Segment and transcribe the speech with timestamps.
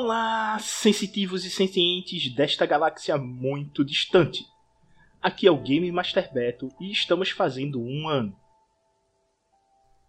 [0.00, 4.46] Olá, sensitivos e sencientes desta galáxia muito distante.
[5.20, 8.32] Aqui é o Game Master Beto e estamos fazendo um ano.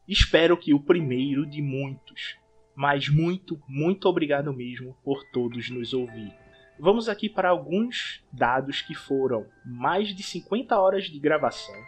[0.08, 2.38] Espero que o primeiro de muitos,
[2.76, 6.32] mas muito, muito obrigado mesmo por todos nos ouvir.
[6.80, 11.84] Vamos aqui para alguns dados que foram mais de 50 horas de gravação,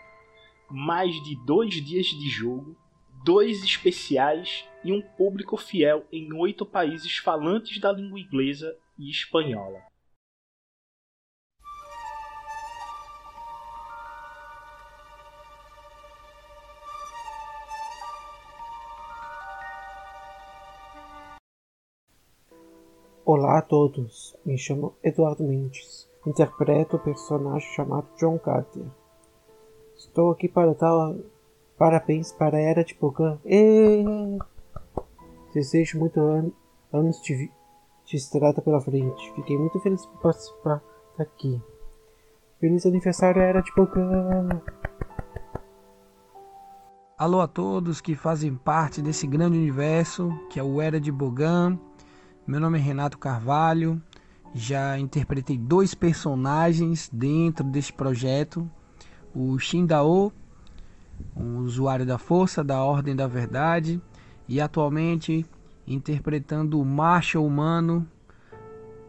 [0.72, 2.76] mais de dois dias de jogo
[3.24, 9.80] dois especiais e um público fiel em oito países falantes da língua inglesa e espanhola.
[23.24, 28.86] Olá a todos, me chamo Eduardo Mendes, interpreto o personagem chamado John Carter.
[29.96, 31.14] Estou aqui para dar
[31.82, 33.40] Parabéns para a Era de Bogan.
[33.44, 34.06] E...
[35.52, 36.52] Desejo muito an
[36.94, 37.50] anos de,
[38.06, 39.34] de estrada pela frente.
[39.34, 40.80] Fiquei muito feliz por participar
[41.18, 41.60] daqui.
[42.60, 44.62] Feliz aniversário, Era de Bogan.
[47.18, 51.80] Alô a todos que fazem parte desse grande universo que é o Era de Bogan.
[52.46, 54.00] Meu nome é Renato Carvalho.
[54.54, 58.70] Já interpretei dois personagens dentro deste projeto:
[59.34, 60.32] o Shindao
[61.36, 64.02] um usuário da força, da ordem da verdade
[64.48, 65.46] e atualmente
[65.88, 68.08] interpretando o Marshall humano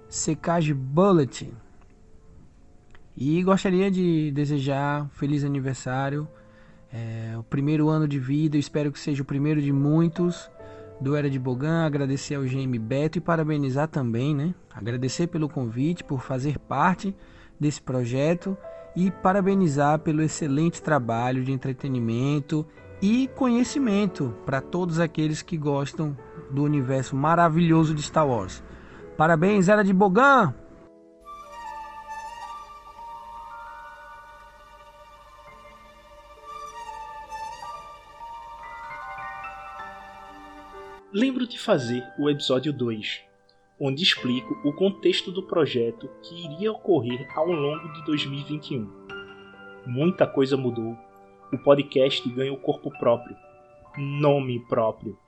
[0.08, 1.52] Secage Bullet.
[3.16, 6.26] E gostaria de desejar um feliz aniversário,
[6.92, 10.50] é, o primeiro ano de vida, espero que seja o primeiro de muitos
[11.00, 14.54] do Era de Bogan, agradecer ao GM Beto e parabenizar também, né?
[14.72, 17.14] Agradecer pelo convite, por fazer parte
[17.58, 18.56] desse projeto
[18.94, 22.66] e parabenizar pelo excelente trabalho de entretenimento
[23.00, 26.16] e conhecimento para todos aqueles que gostam
[26.50, 28.62] do universo maravilhoso de Star Wars.
[29.16, 30.54] Parabéns, Era de Bogan!
[41.12, 43.31] Lembro de fazer o episódio 2,
[43.84, 48.88] onde explico o contexto do projeto que iria ocorrer ao longo de 2021.
[49.84, 50.96] Muita coisa mudou.
[51.52, 53.36] O podcast ganhou corpo próprio,
[53.98, 55.18] nome próprio.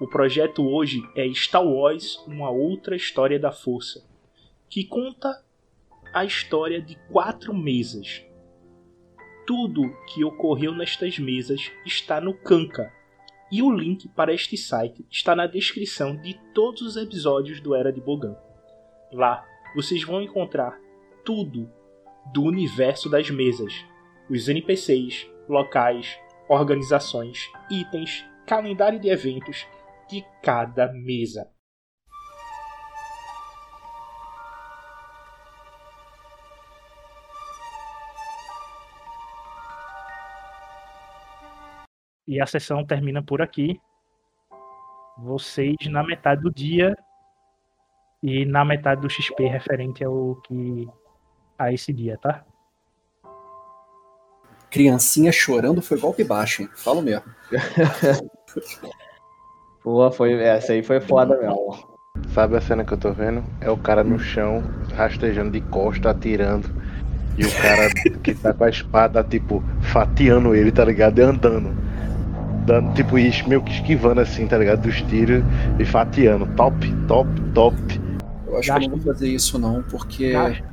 [0.00, 4.02] O projeto hoje é Star Wars Uma Outra História da Força,
[4.70, 5.44] que conta
[6.10, 8.24] a história de quatro mesas.
[9.46, 12.90] Tudo que ocorreu nestas mesas está no Kanka,
[13.54, 17.92] e o link para este site está na descrição de todos os episódios do Era
[17.92, 18.36] de Bogan.
[19.12, 19.46] Lá
[19.76, 20.76] vocês vão encontrar
[21.24, 21.70] tudo
[22.32, 23.72] do universo das mesas,
[24.28, 26.18] os NPCs, locais,
[26.48, 29.64] organizações, itens, calendário de eventos
[30.10, 31.48] de cada mesa.
[42.26, 43.80] E a sessão termina por aqui.
[45.18, 46.96] Vocês na metade do dia
[48.22, 50.88] e na metade do XP referente ao que
[51.58, 52.44] a esse dia, tá?
[54.70, 56.70] Criancinha chorando foi golpe baixo, hein?
[56.74, 57.24] Falo mesmo.
[59.84, 61.94] Pô, foi, essa aí foi foda mesmo.
[62.28, 63.44] Sabe a cena que eu tô vendo?
[63.60, 66.68] É o cara no chão, rastejando de costa, atirando.
[67.36, 67.88] E o cara
[68.22, 69.62] que tá com a espada, tipo,
[69.92, 71.18] fatiando ele, tá ligado?
[71.18, 71.76] E andando
[72.64, 74.82] dando tipo isso, meio que esquivando assim, tá ligado?
[74.82, 75.42] Dos tiros
[75.78, 76.46] e fatiando.
[76.56, 77.76] Top, top, top.
[78.46, 78.80] Eu acho Gasta.
[78.80, 80.64] que eu não vou fazer isso não, porque Gasta.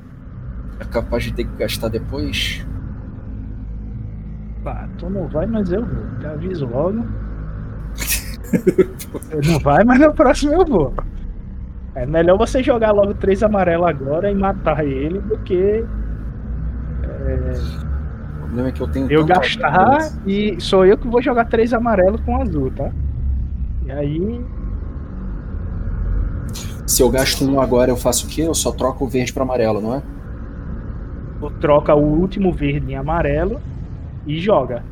[0.80, 2.66] é capaz de ter que gastar depois.
[4.64, 6.20] Pá, tu não vai, mas eu vou.
[6.20, 7.04] Te aviso logo.
[9.46, 10.94] não vai, mas no próximo eu vou.
[11.96, 15.84] É melhor você jogar logo três amarelos agora e matar ele do que.
[17.04, 17.91] É
[18.52, 19.12] problema é que eu tenho.
[19.12, 22.92] Eu gastar e sou eu que vou jogar três amarelos com azul, tá?
[23.86, 24.42] E aí.
[26.86, 28.42] Se eu gasto um agora, eu faço o quê?
[28.42, 30.02] Eu só troco o verde para amarelo, não é?
[31.40, 33.62] Ou troca o último verde em amarelo
[34.28, 34.84] e joga.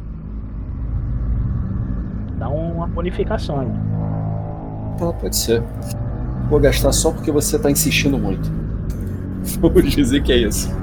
[2.38, 3.68] Dá uma bonificação aí.
[5.02, 5.62] Ah, pode ser.
[6.50, 8.50] Vou gastar só porque você tá insistindo muito.
[9.60, 10.74] Vamos dizer que é isso.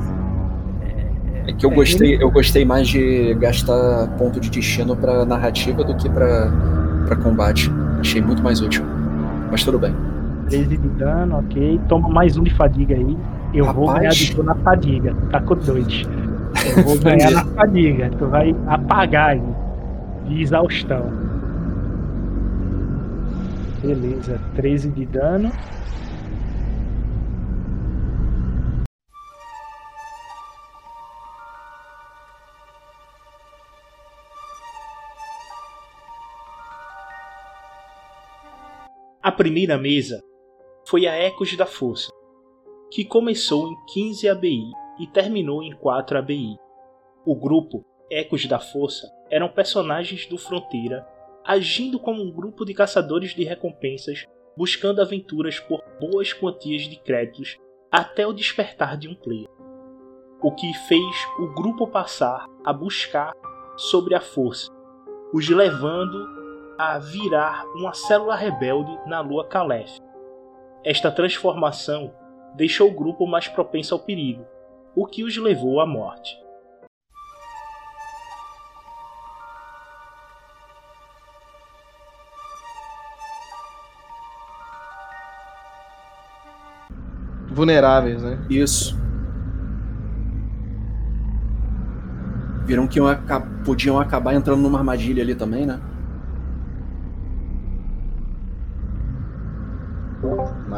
[1.46, 5.94] É que eu gostei, eu gostei mais de gastar ponto de destino para narrativa do
[5.94, 7.70] que para combate.
[8.00, 8.84] Achei muito mais útil.
[9.50, 9.94] Mas tudo bem.
[10.48, 11.80] 13 de dano, ok.
[11.88, 13.16] Toma mais um de fadiga aí.
[13.54, 13.86] Eu Rapaz.
[13.86, 15.14] vou ganhar de tu na fadiga.
[15.30, 16.04] Tá com dois.
[16.76, 18.10] Eu vou ganhar na fadiga.
[18.18, 19.42] Tu vai apagar aí.
[20.26, 21.12] De exaustão.
[23.82, 25.52] Beleza, 13 de dano.
[39.26, 40.22] A primeira mesa
[40.86, 42.12] foi a Ecos da Força,
[42.92, 46.56] que começou em 15 ABI e terminou em 4 ABI.
[47.26, 51.04] O grupo Ecos da Força eram personagens do Fronteira
[51.44, 54.24] agindo como um grupo de caçadores de recompensas
[54.56, 57.58] buscando aventuras por boas quantias de créditos
[57.90, 59.48] até o despertar de um player.
[60.40, 63.32] O que fez o grupo passar a buscar
[63.76, 64.70] sobre a força,
[65.34, 66.35] os levando
[66.78, 69.98] a virar uma célula rebelde na lua Calef.
[70.84, 72.12] Esta transformação
[72.54, 74.44] deixou o grupo mais propenso ao perigo,
[74.94, 76.36] o que os levou à morte.
[87.48, 88.38] Vulneráveis, né?
[88.50, 88.94] Isso.
[92.66, 93.06] Viram que iam
[93.64, 95.80] podiam acabar entrando numa armadilha ali também, né?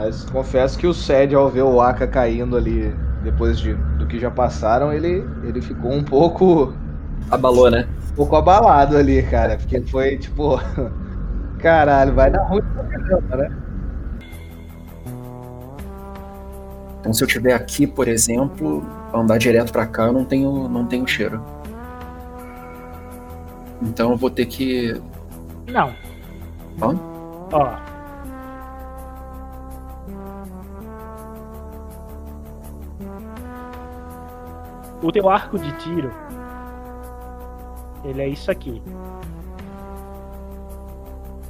[0.00, 4.20] Mas confesso que o Sed, ao ver o Aka caindo ali, depois de, do que
[4.20, 6.72] já passaram, ele, ele ficou um pouco,
[7.28, 7.88] Abalou, né?
[8.12, 9.56] um pouco abalado ali, cara.
[9.56, 10.60] Porque foi tipo.
[11.58, 13.56] Caralho, vai dar ruim pra caramba, né?
[17.00, 20.86] Então se eu tiver aqui, por exemplo, andar direto pra cá, eu não tenho, não
[20.86, 21.42] tenho cheiro.
[23.82, 25.02] Então eu vou ter que.
[25.66, 25.92] Não.
[26.80, 26.96] Hã?
[27.50, 27.87] Ó.
[35.02, 36.12] O teu arco de tiro.
[38.04, 38.82] Ele é isso aqui.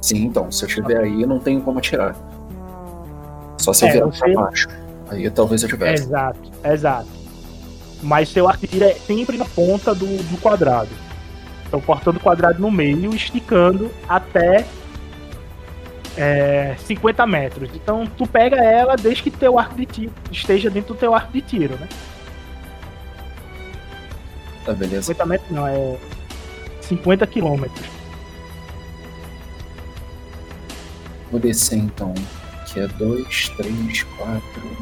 [0.01, 2.15] Sim, então, se eu tiver aí, eu não tenho como atirar.
[3.57, 4.67] Só se eu É, virar você- pra baixo.
[5.09, 6.03] Aí talvez eu tivesse.
[6.03, 7.07] Exato, exato.
[8.01, 10.89] Mas seu arco de tiro é sempre na ponta do, do quadrado.
[11.67, 14.65] Então cortando o quadrado no meio, esticando até
[16.17, 17.69] é, 50 metros.
[17.75, 21.31] Então tu pega ela desde que teu arco de tiro esteja dentro do teu arco
[21.33, 21.87] de tiro, né?
[24.69, 25.01] Tá, beleza.
[25.01, 25.97] 50 metros não, é
[26.81, 27.87] 50 quilômetros.
[31.31, 32.13] Vou descer então.
[32.67, 34.77] Que é dois, três, quatro.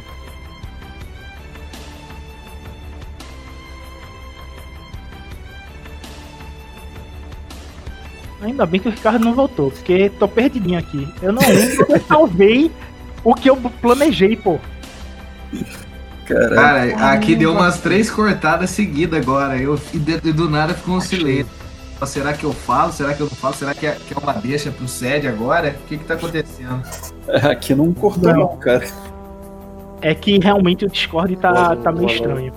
[8.42, 11.08] Ainda bem que o Ricardo não voltou, porque tô perdidinho aqui.
[11.22, 12.70] Eu não lembro eu salvei
[13.24, 14.60] o que eu planejei, pô.
[16.28, 19.58] Cara, aqui deu umas três cortadas seguidas agora.
[19.58, 21.48] Eu, e de- e do nada ficou um silêncio.
[22.06, 22.92] Será que eu falo?
[22.92, 23.56] Será que eu não falo?
[23.56, 25.76] Será que é, que é uma deixa pro SED agora?
[25.84, 26.82] O que que tá acontecendo?
[27.50, 28.40] Aqui não cortou, Não.
[28.40, 28.86] não, cara.
[30.02, 32.14] É que realmente o Discord tá, Alô, tá meio alô.
[32.14, 32.54] estranho.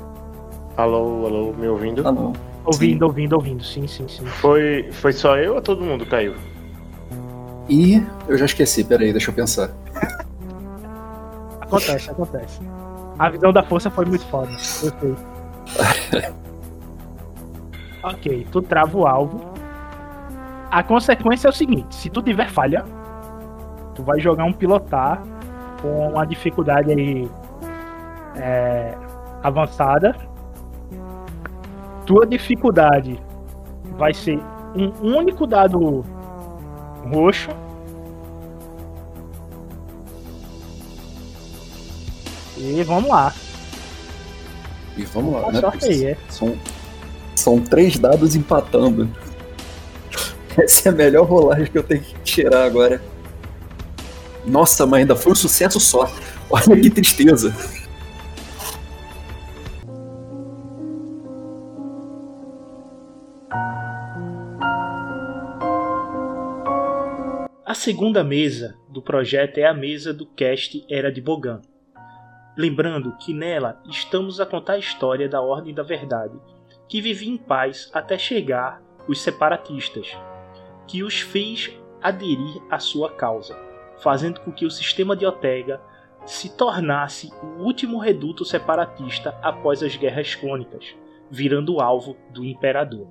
[0.76, 2.02] Alô, alô, me ouvindo?
[2.02, 2.32] Não.
[2.66, 3.64] Ouvindo, ouvindo, ouvindo.
[3.64, 4.26] Sim, sim, sim.
[4.26, 6.34] Foi, foi só eu ou todo mundo caiu?
[7.68, 9.70] E eu já esqueci, peraí, deixa eu pensar.
[11.60, 12.60] Acontece, acontece.
[13.20, 14.50] A visão da força foi muito foda.
[14.50, 15.14] Eu sei.
[18.02, 19.52] ok, tu trava o alvo.
[20.70, 22.82] A consequência é o seguinte: se tu tiver falha,
[23.94, 25.22] tu vai jogar um pilotar
[25.82, 27.30] com uma dificuldade aí
[28.36, 28.96] é,
[29.42, 30.16] avançada.
[32.06, 33.20] Tua dificuldade
[33.98, 34.40] vai ser
[34.74, 36.02] um único dado
[37.12, 37.50] roxo
[42.60, 43.34] E vamos lá.
[44.94, 45.60] E vamos lá, né?
[45.82, 46.18] aí, é.
[46.28, 46.58] São,
[47.34, 49.08] são três dados empatando.
[50.58, 53.00] Essa é a melhor rolagem que eu tenho que tirar agora.
[54.44, 56.10] Nossa, mas ainda foi um sucesso só.
[56.50, 57.54] Olha que tristeza.
[67.64, 71.62] A segunda mesa do projeto é a mesa do cast Era de Bogan.
[72.60, 76.38] Lembrando que nela estamos a contar a história da Ordem da Verdade,
[76.86, 80.14] que vivia em paz até chegar os separatistas,
[80.86, 81.70] que os fez
[82.02, 83.58] aderir à sua causa,
[84.02, 85.80] fazendo com que o sistema de Ortega
[86.26, 90.94] se tornasse o último reduto separatista após as guerras clônicas,
[91.30, 93.08] virando alvo do imperador.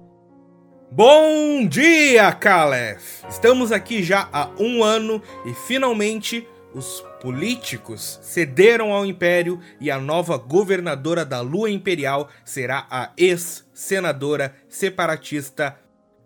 [0.91, 3.25] Bom dia, Calef!
[3.27, 9.99] Estamos aqui já há um ano e finalmente os políticos cederam ao Império e a
[9.99, 15.79] nova governadora da Lua Imperial será a ex-senadora separatista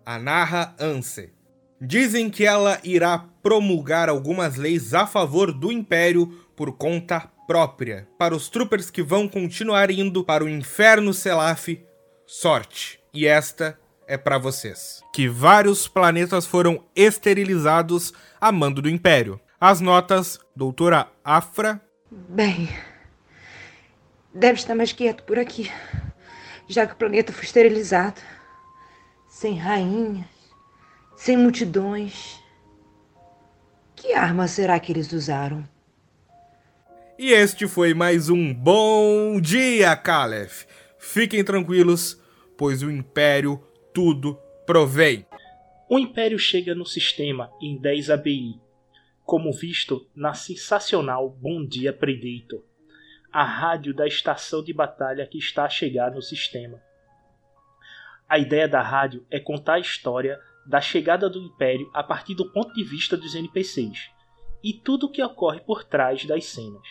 [0.04, 1.32] Anarra Anse.
[1.80, 8.08] Dizem que ela irá promulgar algumas leis a favor do Império por conta própria.
[8.18, 11.84] Para os troopers que vão continuar indo para o inferno Selaf,
[12.26, 13.00] sorte.
[13.12, 15.02] E esta é para vocês.
[15.12, 19.40] Que vários planetas foram esterilizados a mando do Império.
[19.60, 21.80] As notas, doutora Afra.
[22.10, 22.68] Bem,
[24.34, 25.70] deve estar mais quieto por aqui,
[26.68, 28.20] já que o planeta foi esterilizado.
[29.28, 30.26] Sem rainhas,
[31.16, 32.38] sem multidões.
[33.94, 35.66] Que arma será que eles usaram?
[37.18, 40.66] E este foi mais um Bom Dia, Calef.
[40.98, 42.20] Fiquem tranquilos,
[42.58, 45.24] pois o Império tudo provém.
[45.88, 48.60] O Império chega no sistema em 10 ABI,
[49.24, 52.62] como visto na sensacional Bom Dia Predator,
[53.32, 56.80] a rádio da estação de batalha que está a chegar no sistema.
[58.28, 62.52] A ideia da rádio é contar a história da chegada do Império a partir do
[62.52, 64.10] ponto de vista dos NPCs
[64.62, 66.86] e tudo o que ocorre por trás das cenas.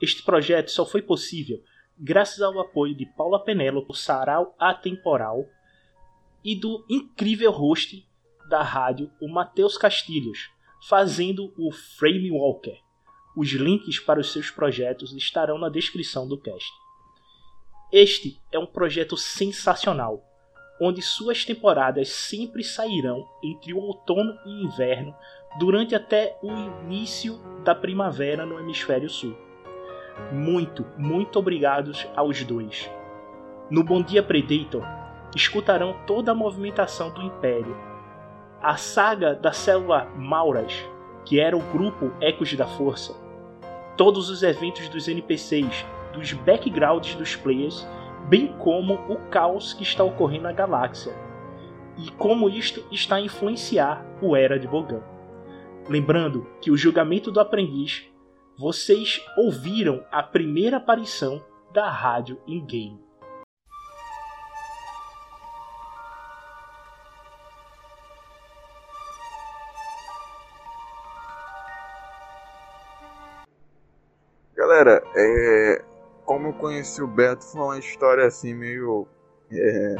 [0.00, 1.62] Este projeto só foi possível
[1.98, 5.44] graças ao apoio de Paula Penélope, Sarau Atemporal
[6.44, 8.08] e do incrível host
[8.48, 10.50] da rádio, o Matheus Castilhos,
[10.88, 12.78] fazendo o Frame Walker.
[13.36, 16.70] Os links para os seus projetos estarão na descrição do cast.
[17.92, 20.22] Este é um projeto sensacional,
[20.80, 25.14] onde suas temporadas sempre sairão entre o outono e inverno,
[25.58, 26.50] durante até o
[26.84, 29.36] início da primavera no hemisfério sul.
[30.32, 32.88] Muito, muito obrigados aos dois.
[33.68, 34.84] No Bom Dia Predator,
[35.34, 37.89] escutarão toda a movimentação do Império.
[38.62, 40.86] A saga da célula Mauras,
[41.24, 43.14] que era o grupo Ecos da Força.
[43.96, 47.88] Todos os eventos dos NPCs, dos backgrounds dos players,
[48.28, 51.14] bem como o caos que está ocorrendo na galáxia.
[51.96, 55.02] E como isto está a influenciar o Era de Bogan.
[55.88, 58.06] Lembrando que o julgamento do aprendiz
[58.58, 62.62] vocês ouviram a primeira aparição da rádio em
[74.80, 75.84] Galera, é,
[76.24, 79.06] como eu conheci o Beto foi uma história assim meio.
[79.52, 79.94] É,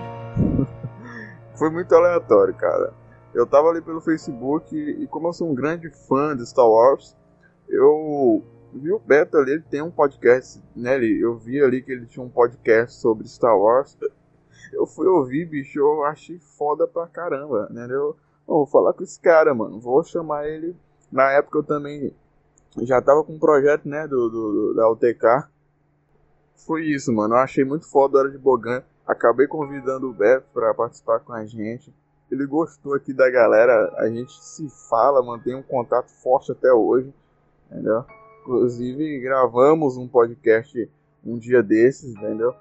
[1.54, 2.94] foi muito aleatório, cara.
[3.34, 7.14] Eu tava ali pelo Facebook e, como eu sou um grande fã de Star Wars,
[7.68, 10.96] eu vi o Beto ali, ele tem um podcast, né?
[11.04, 13.98] Eu vi ali que ele tinha um podcast sobre Star Wars.
[14.72, 17.86] Eu fui ouvir, bicho, eu achei foda pra caramba, né?
[17.90, 19.78] Eu vou falar com esse cara, mano.
[19.78, 20.74] Vou chamar ele.
[21.12, 22.14] Na época eu também
[22.78, 25.48] já tava com um projeto, né, do, do da UTK.
[26.66, 27.34] Foi isso, mano.
[27.34, 28.82] Eu achei muito foda a hora de Bogan.
[29.06, 31.92] Acabei convidando o Beto pra participar com a gente.
[32.30, 33.92] Ele gostou aqui da galera.
[33.96, 37.12] A gente se fala, mantém um contato forte até hoje.
[37.70, 38.04] Entendeu?
[38.42, 40.88] Inclusive gravamos um podcast
[41.24, 42.54] um dia desses, entendeu?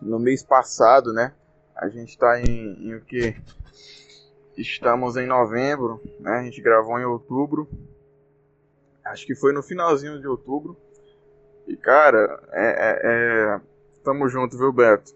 [0.00, 1.32] No mês passado, né?
[1.76, 3.36] A gente tá em, em o que?
[4.56, 6.38] Estamos em novembro, né?
[6.38, 7.68] A gente gravou em outubro.
[9.04, 10.76] Acho que foi no finalzinho de outubro.
[11.66, 13.60] E cara, é, é, é...
[14.02, 15.12] tamo junto, viu, Beto?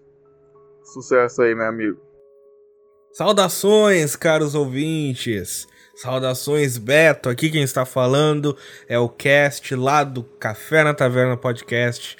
[0.84, 2.00] Sucesso aí, meu amigo.
[3.12, 5.66] Saudações, caros ouvintes.
[5.96, 7.28] Saudações, Beto.
[7.28, 8.56] Aqui quem está falando
[8.88, 12.16] é o cast lá do Café na Taverna Podcast.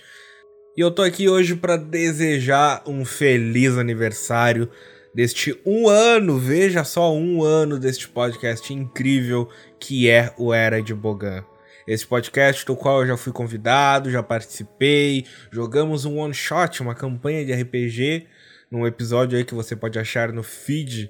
[0.77, 4.71] E eu tô aqui hoje para desejar um feliz aniversário
[5.15, 9.49] deste um ano, veja só, um ano deste podcast incrível
[9.81, 11.45] que é o Era de Bogan.
[11.89, 16.95] Esse podcast do qual eu já fui convidado, já participei, jogamos um one shot, uma
[16.95, 18.27] campanha de RPG,
[18.71, 21.09] num episódio aí que você pode achar no feed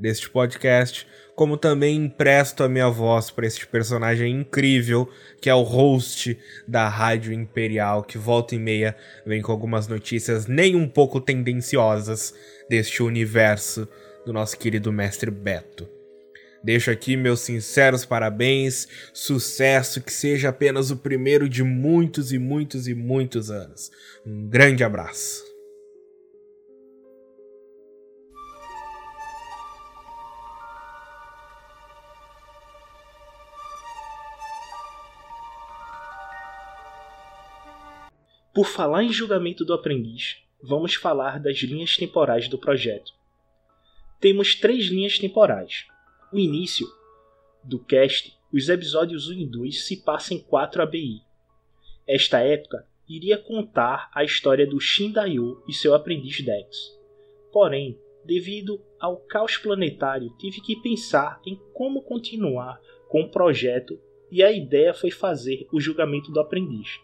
[0.00, 5.08] deste podcast como também empresto a minha voz para este personagem incrível
[5.40, 6.36] que é o host
[6.66, 12.34] da Rádio Imperial, que volta e meia vem com algumas notícias nem um pouco tendenciosas
[12.68, 13.86] deste universo
[14.24, 15.95] do nosso querido mestre Beto.
[16.66, 22.88] Deixo aqui meus sinceros parabéns, sucesso, que seja apenas o primeiro de muitos e muitos
[22.88, 23.92] e muitos anos.
[24.26, 25.44] Um grande abraço.
[38.52, 43.12] Por falar em julgamento do aprendiz, vamos falar das linhas temporais do projeto.
[44.20, 45.86] Temos três linhas temporais.
[46.32, 46.86] O início
[47.62, 51.22] do cast, os episódios 1 e 2 se passam em 4 ABI.
[52.06, 56.96] Esta época iria contar a história do Shindayu e seu aprendiz Dex.
[57.52, 64.42] Porém, devido ao caos planetário, tive que pensar em como continuar com o projeto e
[64.42, 67.00] a ideia foi fazer o julgamento do aprendiz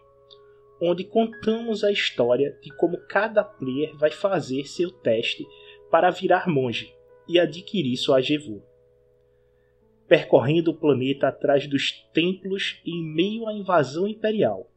[0.85, 5.46] onde contamos a história de como cada player vai fazer seu teste
[5.88, 6.92] para virar monge
[7.28, 8.61] e adquirir sua Agevu.
[10.08, 14.70] Percorrendo o planeta atrás dos templos em meio à invasão imperial.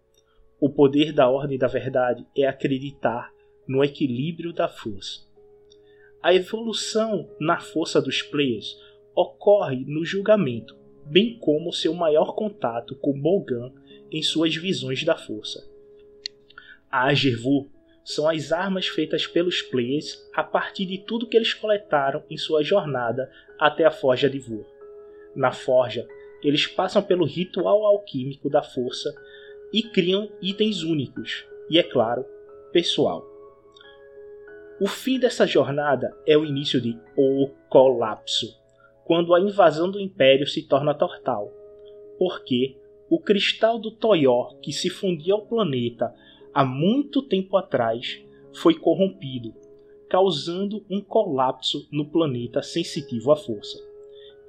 [0.60, 3.32] O poder da Ordem da Verdade é acreditar
[3.68, 5.26] no equilíbrio da força.
[6.22, 8.76] A evolução na força dos players
[9.16, 13.72] ocorre no julgamento, bem como seu maior contato com Bogan
[14.12, 15.64] em suas visões da força.
[16.90, 17.70] A Agervu
[18.04, 22.64] são as armas feitas pelos players a partir de tudo que eles coletaram em sua
[22.64, 24.75] jornada até a Forja de Vor.
[25.36, 26.08] Na Forja,
[26.42, 29.14] eles passam pelo ritual alquímico da força
[29.74, 32.26] e criam itens únicos, e é claro,
[32.72, 33.26] pessoal.
[34.80, 38.48] O fim dessa jornada é o início de O Colapso,
[39.06, 41.52] quando a invasão do Império se torna total,
[42.18, 42.78] porque
[43.10, 46.14] o cristal do Toyor que se fundia ao planeta
[46.54, 48.22] há muito tempo atrás
[48.54, 49.54] foi corrompido,
[50.10, 53.95] causando um colapso no planeta sensitivo à força.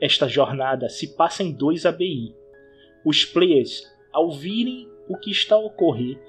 [0.01, 2.35] Esta jornada se passa em dois ABI.
[3.05, 3.83] Os players,
[4.13, 6.21] ao virem o que está a ocorrer,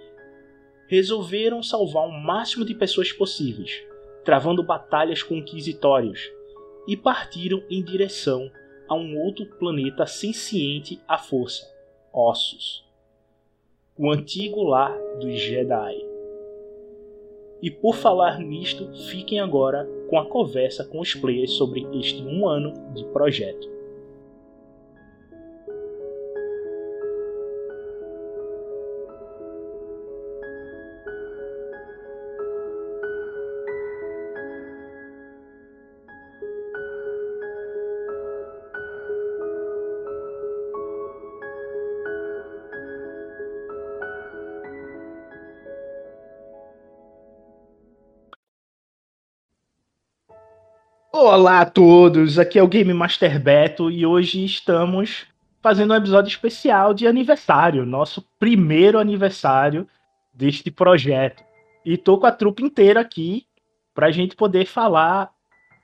[0.87, 3.83] resolveram salvar o máximo de pessoas possíveis,
[4.23, 6.31] travando batalhas com inquisitórios,
[6.87, 8.49] e partiram em direção
[8.87, 11.69] a um outro planeta senciente à força,
[12.13, 12.85] Ossos,
[13.97, 15.97] o antigo lar dos Jedi.
[17.61, 22.47] E por falar nisto, fiquem agora com a conversa com os players sobre este um
[22.47, 23.76] ano de projeto.
[51.29, 55.25] Olá a todos, aqui é o Game Master Beto e hoje estamos
[55.61, 59.85] fazendo um episódio especial de aniversário, nosso primeiro aniversário
[60.33, 61.43] deste projeto.
[61.85, 63.45] E tô com a trupe inteira aqui
[63.93, 65.29] pra gente poder falar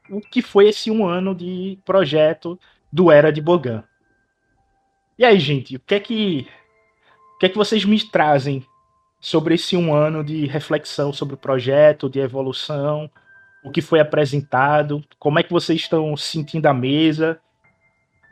[0.10, 2.58] o que foi esse um ano de projeto
[2.89, 3.84] do Era de Bogan.
[5.19, 6.47] E aí, gente, o que é que,
[7.36, 8.65] o que, é que vocês me trazem
[9.19, 13.12] sobre esse um ano de reflexão sobre o projeto, de evolução?
[13.63, 17.39] O que foi apresentado, como é que vocês estão sentindo a mesa.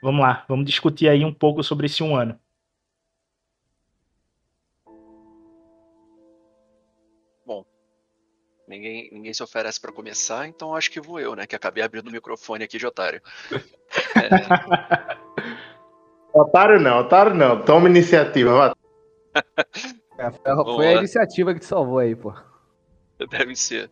[0.03, 2.37] Vamos lá, vamos discutir aí um pouco sobre esse um ano.
[7.45, 7.65] Bom,
[8.67, 11.47] ninguém, ninguém se oferece para começar, então acho que vou eu, né?
[11.47, 13.21] Que acabei abrindo o microfone aqui de otário.
[14.15, 15.17] é...
[16.33, 17.61] Otário não, otário não.
[17.63, 18.75] Toma iniciativa.
[20.17, 20.31] É,
[20.63, 22.33] foi a iniciativa que te salvou aí, pô.
[23.29, 23.91] Deve ser.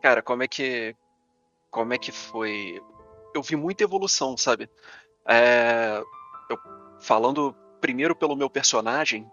[0.00, 0.96] Cara, como é que.
[1.70, 2.82] Como é que foi.
[3.34, 4.68] Eu vi muita evolução, sabe?
[5.26, 6.02] É,
[6.48, 6.58] eu,
[7.00, 9.30] falando primeiro pelo meu personagem,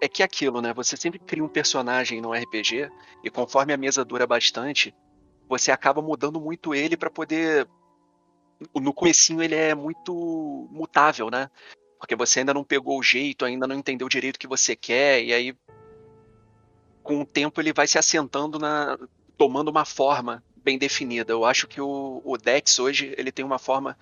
[0.00, 0.72] é que é aquilo, né?
[0.74, 2.90] Você sempre cria um personagem no RPG
[3.22, 4.94] e conforme a mesa dura bastante,
[5.48, 7.68] você acaba mudando muito ele para poder.
[8.74, 11.50] No comecinho ele é muito mutável, né?
[11.98, 15.22] Porque você ainda não pegou o jeito, ainda não entendeu direito o que você quer,
[15.22, 15.54] e aí
[17.02, 18.98] com o tempo ele vai se assentando na,
[19.40, 21.32] tomando uma forma bem definida.
[21.32, 23.96] Eu acho que o, o Dex hoje ele tem uma forma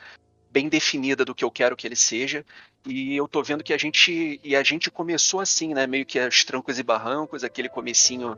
[0.50, 2.44] bem definida do que eu quero que ele seja.
[2.84, 6.18] E eu tô vendo que a gente e a gente começou assim, né, meio que
[6.18, 8.36] os trancos e barrancos, aquele comecinho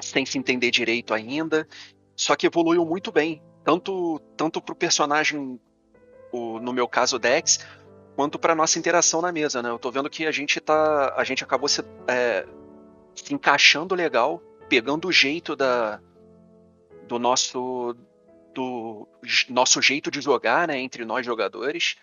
[0.00, 1.68] sem se entender direito ainda,
[2.16, 5.60] só que evoluiu muito bem, tanto tanto pro personagem
[6.32, 7.60] o, no meu caso Dex,
[8.16, 9.68] quanto para nossa interação na mesa, né?
[9.68, 12.46] Eu tô vendo que a gente tá a gente acabou se, é,
[13.14, 14.40] se encaixando legal
[14.74, 16.00] pegando o jeito da
[17.06, 17.94] do nosso
[18.52, 19.06] do
[19.48, 21.96] nosso jeito de jogar, né, entre nós jogadores.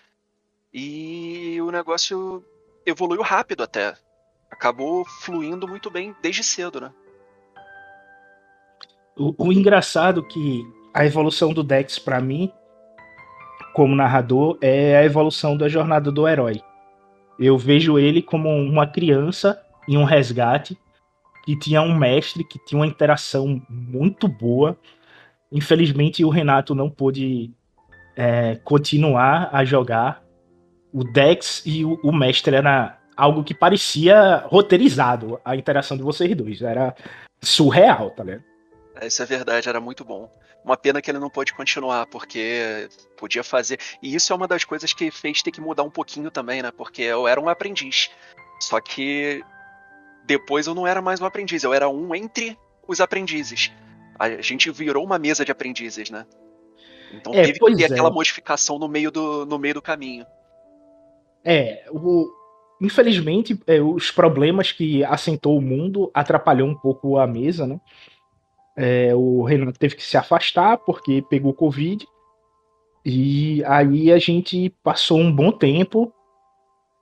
[0.74, 2.42] E o negócio
[2.86, 3.94] evoluiu rápido até.
[4.50, 6.94] Acabou fluindo muito bem desde cedo, né?
[9.18, 12.50] O, o engraçado que a evolução do Dex para mim,
[13.74, 16.62] como narrador, é a evolução da jornada do herói.
[17.38, 20.78] Eu vejo ele como uma criança em um resgate
[21.44, 24.78] que tinha um mestre que tinha uma interação muito boa.
[25.52, 27.52] Infelizmente, o Renato não pôde
[28.16, 30.24] é, continuar a jogar.
[30.94, 36.36] O Dex e o, o, mestre era algo que parecia roteirizado, a interação de vocês
[36.36, 36.62] dois.
[36.62, 36.96] Era
[37.42, 38.44] surreal, tá ligado?
[39.02, 40.30] Isso é verdade, era muito bom.
[40.64, 43.80] Uma pena que ele não pôde continuar, porque podia fazer.
[44.02, 46.72] E isso é uma das coisas que fez ter que mudar um pouquinho também, né?
[46.72, 48.12] Porque eu era um aprendiz.
[48.60, 49.44] Só que
[50.26, 52.58] depois eu não era mais um aprendiz, eu era um entre
[52.88, 53.72] os aprendizes.
[54.20, 56.26] A gente virou uma mesa de aprendizes, né?
[57.14, 57.86] Então É, teve que ter é.
[57.88, 60.26] aquela modificação no meio do, no meio do caminho.
[61.44, 62.30] É, o,
[62.80, 67.80] infelizmente, é, os problemas que assentou o mundo atrapalhou um pouco a mesa, né?
[68.78, 72.06] É, o Renato teve que se afastar porque pegou Covid.
[73.04, 76.14] E aí a gente passou um bom tempo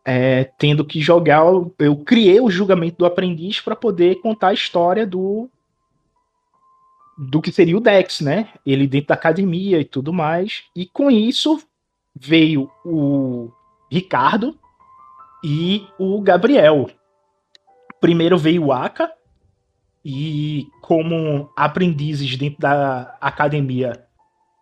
[0.09, 1.43] é, tendo que jogar.
[1.77, 5.47] Eu criei o julgamento do aprendiz para poder contar a história do
[7.15, 8.49] do que seria o Dex, né?
[8.65, 10.63] Ele dentro da academia e tudo mais.
[10.75, 11.61] E com isso
[12.15, 13.51] veio o
[13.91, 14.57] Ricardo
[15.43, 16.89] e o Gabriel.
[18.01, 19.11] Primeiro veio o Aka
[20.03, 24.07] e como aprendizes dentro da academia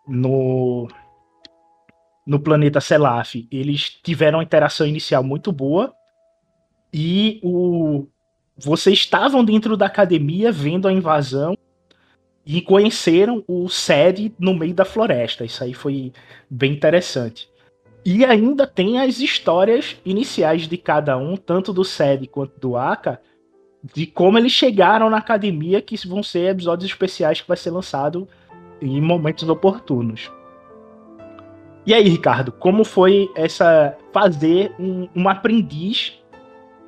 [0.08, 0.90] no
[2.28, 5.94] no planeta Selaf, eles tiveram uma interação inicial muito boa
[6.94, 8.06] e o
[8.60, 11.56] vocês estavam dentro da academia vendo a invasão
[12.44, 15.46] e conheceram o Sed no meio da floresta.
[15.46, 16.12] Isso aí foi
[16.50, 17.48] bem interessante.
[18.04, 23.22] E ainda tem as histórias iniciais de cada um, tanto do Sed quanto do Aka,
[23.94, 28.28] de como eles chegaram na academia, que vão ser episódios especiais que vai ser lançado
[28.82, 30.32] em momentos oportunos.
[31.88, 36.21] E aí, Ricardo, como foi essa fazer um, um aprendiz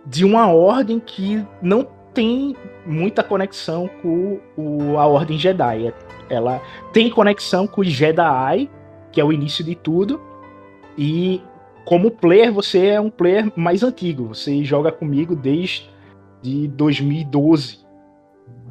[0.05, 2.53] de uma ordem que não tem
[2.85, 5.93] muita conexão com o, a Ordem Jedi?
[6.29, 8.69] Ela tem conexão com os Jedi,
[9.09, 10.19] que é o início de tudo,
[10.97, 11.41] e
[11.85, 14.27] como player, você é um player mais antigo.
[14.27, 15.89] Você joga comigo desde
[16.41, 17.85] de 2012.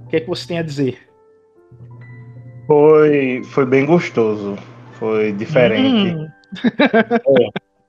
[0.04, 1.08] O que é que você tem a dizer?
[2.66, 4.58] Foi, foi bem gostoso.
[4.98, 6.16] Foi diferente.
[6.16, 6.28] Hum,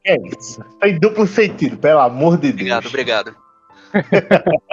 [0.05, 0.63] É, é isso.
[0.79, 2.85] Foi duplo sentido, pelo amor de Deus.
[2.85, 3.35] Obrigado, obrigado.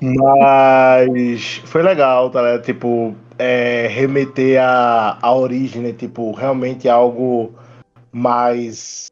[0.00, 2.64] Mas foi legal, tá ligado?
[2.64, 5.92] Tipo, é, remeter a, a origem, né?
[5.92, 7.52] Tipo, realmente algo
[8.12, 9.06] mais.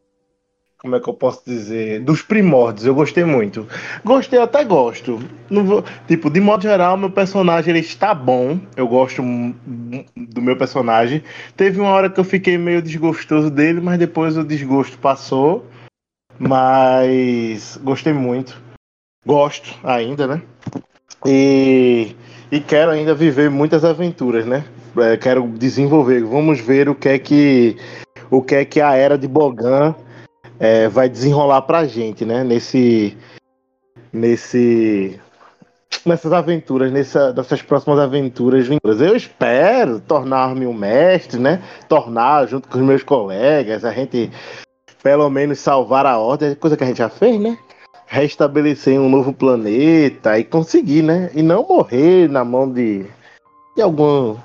[0.87, 1.99] Como é que eu posso dizer?
[2.05, 3.67] Dos primórdios, eu gostei muito.
[4.05, 5.19] Gostei, até gosto.
[5.51, 8.57] Vou, tipo, de modo geral, meu personagem ele está bom.
[8.77, 11.25] Eu gosto do meu personagem.
[11.57, 15.67] Teve uma hora que eu fiquei meio desgostoso dele, mas depois o desgosto passou.
[16.39, 18.57] Mas gostei muito.
[19.27, 20.43] Gosto ainda, né?
[21.27, 22.15] E,
[22.49, 24.65] e quero ainda viver muitas aventuras, né?
[24.99, 26.23] É, quero desenvolver.
[26.23, 27.77] Vamos ver o que é que
[28.31, 29.93] o que é que a era de Bogan
[30.59, 32.43] é, vai desenrolar pra gente, né?
[32.43, 33.17] Nesse
[34.13, 35.21] nesse
[36.05, 39.01] nessas aventuras, nessa, nessas próximas aventuras vindoras.
[39.01, 41.63] Eu espero tornar-me um mestre, né?
[41.89, 44.31] Tornar junto com os meus colegas, a gente
[45.03, 47.59] pelo menos salvar a ordem, coisa que a gente já fez, né?
[48.07, 51.31] Restabelecer um novo planeta e conseguir, né?
[51.35, 53.07] E não morrer na mão de,
[53.77, 54.37] de algum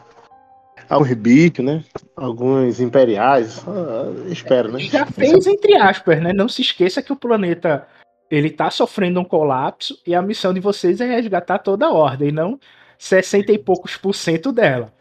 [0.96, 1.84] alguns bichos, né?
[2.16, 3.64] Alguns imperiais.
[3.68, 4.80] Ah, espero, né?
[4.80, 6.34] já fez entre aspas, né?
[6.34, 7.88] Não se esqueça que o planeta
[8.30, 12.32] ele tá sofrendo um colapso e a missão de vocês é resgatar toda a ordem,
[12.32, 12.60] não
[12.98, 14.94] 60 e poucos por cento dela.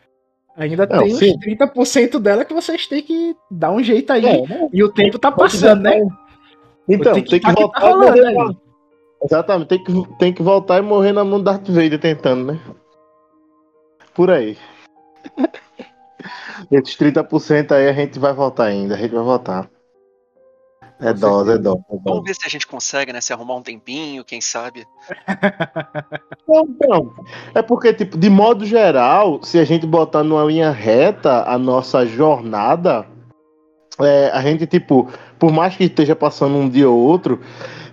[0.56, 1.34] Ainda Não, tem sim.
[1.36, 4.26] uns 30% dela que vocês têm que dar um jeito aí.
[4.26, 4.68] É, né?
[4.72, 6.00] E o tempo tá passando, né?
[6.88, 8.56] Então, Tem que que, tá que voltar tá e morrer
[9.22, 12.60] Exatamente, tem que, tem que voltar e morrer na mão do Darth Vader tentando, né?
[14.14, 14.56] Por aí.
[16.70, 19.68] Esses 30% aí a gente vai voltar ainda, a gente vai voltar.
[21.00, 21.80] É dose, é dose.
[21.90, 23.20] É Vamos ver se a gente consegue, né?
[23.22, 24.84] Se arrumar um tempinho, quem sabe.
[26.46, 27.14] Não, não.
[27.54, 32.04] É porque, tipo, de modo geral, se a gente botar numa linha reta a nossa
[32.04, 33.06] jornada,
[34.00, 37.40] é, a gente, tipo, por mais que esteja passando um dia ou outro,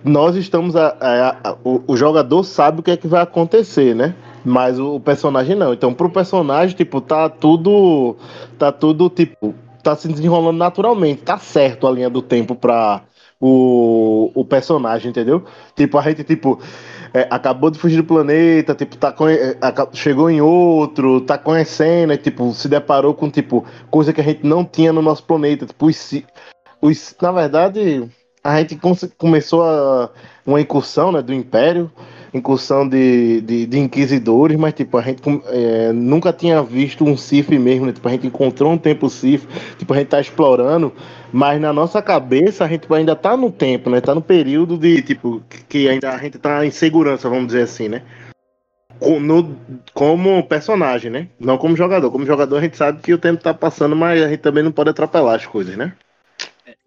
[0.04, 0.74] nós estamos.
[0.76, 4.14] A, a- a- o, o jogador sabe o que é que vai acontecer, né?
[4.48, 5.72] Mas o, personagem não.
[5.72, 8.16] Então, pro personagem, tipo, tá tudo.
[8.58, 9.54] Tá tudo, tipo.
[9.82, 11.22] Tá se desenrolando naturalmente.
[11.22, 13.02] Tá certo a linha do tempo pra
[13.40, 15.44] o, o personagem, entendeu?
[15.76, 16.60] Tipo, a gente, tipo.
[17.12, 22.18] é, acabou de fugir do planeta, tipo, tá é, chegou em outro, tá conhecendo, e,
[22.18, 25.86] tipo, se deparou com, tipo, coisa que a gente não tinha no nosso planeta, tipo,
[25.86, 26.14] os,
[26.80, 28.08] os, na verdade,
[28.42, 28.78] a gente
[29.16, 30.10] começou a,
[30.46, 31.90] uma incursão, né, do Império,
[32.32, 37.48] incursão de, de, de inquisidores, mas, tipo, a gente é, nunca tinha visto um Sith
[37.50, 39.46] mesmo, né, tipo, a gente encontrou um tempo Sith,
[39.78, 40.92] tipo, a gente tá explorando,
[41.32, 44.00] mas na nossa cabeça a gente ainda tá no tempo, né?
[44.00, 47.88] Tá no período de, tipo, que ainda a gente tá em segurança, vamos dizer assim,
[47.88, 48.02] né?
[49.00, 49.56] No-
[49.94, 51.28] como personagem, né?
[51.38, 52.10] Não como jogador.
[52.10, 54.72] Como jogador a gente sabe que o tempo tá passando, mas a gente também não
[54.72, 55.92] pode atropelar as coisas, né?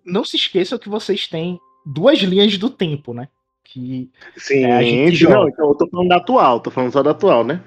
[0.06, 3.28] Não se esqueçam que vocês têm duas linhas do tempo, né?
[3.64, 7.02] Que Sim, é, a gente não, então eu tô falando da atual, tô falando só
[7.02, 7.62] da atual, né?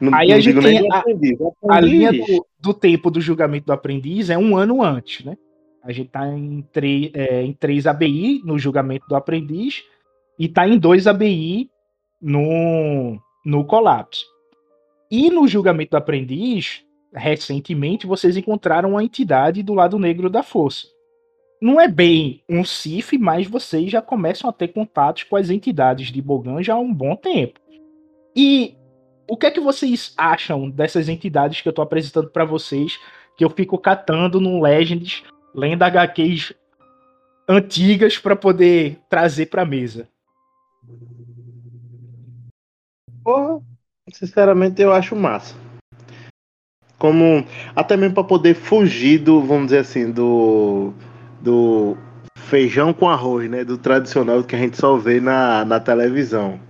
[0.00, 3.10] Não, Aí não a gente tem a, aprendiz, o a aprendiz- linha do, do tempo
[3.10, 5.36] do julgamento do aprendiz é um ano antes, né?
[5.82, 9.82] A gente tá em, tre- é, em 3 ABI no julgamento do aprendiz
[10.38, 11.70] e tá em 2 ABI
[12.20, 14.24] no, no colapso.
[15.10, 20.86] E no julgamento do aprendiz, recentemente, vocês encontraram uma entidade do lado negro da força.
[21.60, 26.08] Não é bem um CIF, mas vocês já começam a ter contatos com as entidades
[26.12, 27.58] de Bogan já há um bom tempo.
[28.34, 28.76] E
[29.28, 32.98] o que é que vocês acham dessas entidades que eu tô apresentando pra vocês,
[33.36, 36.54] que eu fico catando no Legends, lendo HQs
[37.48, 40.08] antigas pra poder trazer pra mesa?
[43.24, 43.60] Porra,
[44.12, 45.56] sinceramente eu acho massa.
[46.96, 47.44] Como
[47.74, 50.92] até mesmo para poder fugir do, vamos dizer assim, do
[51.48, 51.96] do
[52.36, 56.60] feijão com arroz, né, do tradicional que a gente só vê na, na televisão.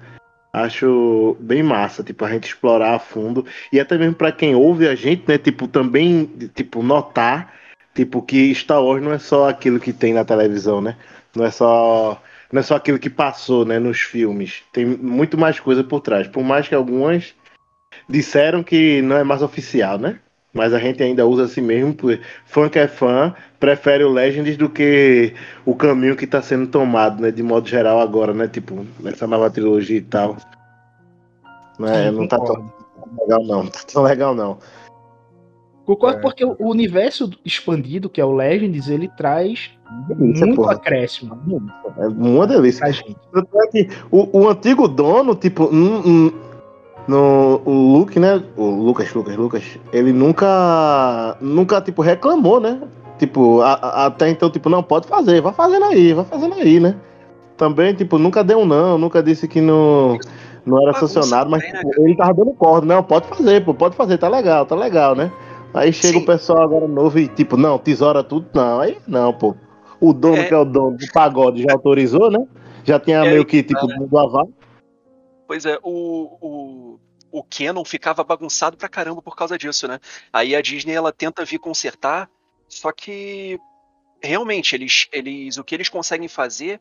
[0.53, 4.87] Acho bem massa, tipo, a gente explorar a fundo e até mesmo para quem ouve
[4.87, 7.53] a gente, né, tipo, também, tipo, notar,
[7.93, 10.97] tipo, que Star Wars não é só aquilo que tem na televisão, né?
[11.35, 14.63] Não é só não é só aquilo que passou, né, nos filmes.
[14.73, 16.27] Tem muito mais coisa por trás.
[16.29, 17.35] Por mais que algumas
[18.09, 20.21] disseram que não é mais oficial, né?
[20.53, 24.57] Mas a gente ainda usa assim mesmo, porque fã que é fã, prefere o Legends
[24.57, 25.35] do que
[25.65, 27.31] o caminho que está sendo tomado, né?
[27.31, 28.49] De modo geral agora, né?
[28.49, 30.37] Tipo, nessa nova trilogia e tal.
[31.79, 32.73] Não, é, Sim, não tá tão
[33.21, 34.59] legal não, tá tão legal não.
[35.85, 39.71] Concordo porque o universo expandido, que é o Legends, ele traz
[40.07, 40.75] Delícia, muito porra.
[40.75, 41.39] acréscimo.
[41.97, 42.87] É uma delícia.
[43.33, 46.31] Tanto é o, o antigo dono, tipo, hum,
[47.09, 48.43] no, o Luke, né?
[48.57, 52.79] O Lucas, Lucas, Lucas, ele nunca, nunca, tipo, reclamou, né?
[53.19, 56.79] Tipo, a- a- até então, tipo, não, pode fazer, vai fazendo aí, vai fazendo aí,
[56.79, 56.95] né?
[57.57, 60.17] Também, tipo, nunca deu um não, nunca disse que não,
[60.65, 64.19] não era sancionado, mas tipo, ele tava dando corda, não, pode fazer, pô, pode fazer,
[64.19, 65.33] tá legal, tá legal, né?
[65.75, 69.57] Aí chega o pessoal agora novo e, tipo, não, tesoura tudo, não, aí não, pô.
[70.01, 72.39] O dono, que é o dono do pagode, já autorizou, né?
[72.85, 73.97] Já tinha É, meio que, tipo, né?
[74.09, 74.49] do aval.
[75.49, 77.01] Pois é, o, o,
[77.33, 79.99] o Canon ficava bagunçado pra caramba por causa disso, né?
[80.31, 82.31] Aí a Disney ela tenta vir consertar,
[82.69, 83.59] só que
[84.23, 86.79] realmente eles, eles o que eles conseguem fazer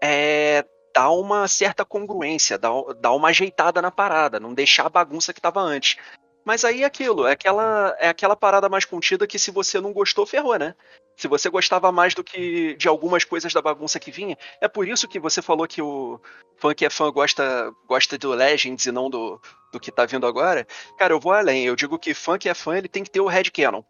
[0.00, 5.34] é dar uma certa congruência, dar, dar uma ajeitada na parada, não deixar a bagunça
[5.34, 5.96] que tava antes.
[6.44, 9.92] Mas aí é aquilo, é aquela, é aquela parada mais contida que se você não
[9.92, 10.76] gostou, ferrou, né?
[11.18, 14.86] Se você gostava mais do que de algumas coisas da bagunça que vinha, é por
[14.86, 16.20] isso que você falou que o
[16.56, 19.40] fã que é fã gosta, gosta do Legends e não do,
[19.72, 20.64] do que tá vindo agora.
[20.96, 23.20] Cara, eu vou além, eu digo que fã que é fã, ele tem que ter
[23.20, 23.82] o headcanon.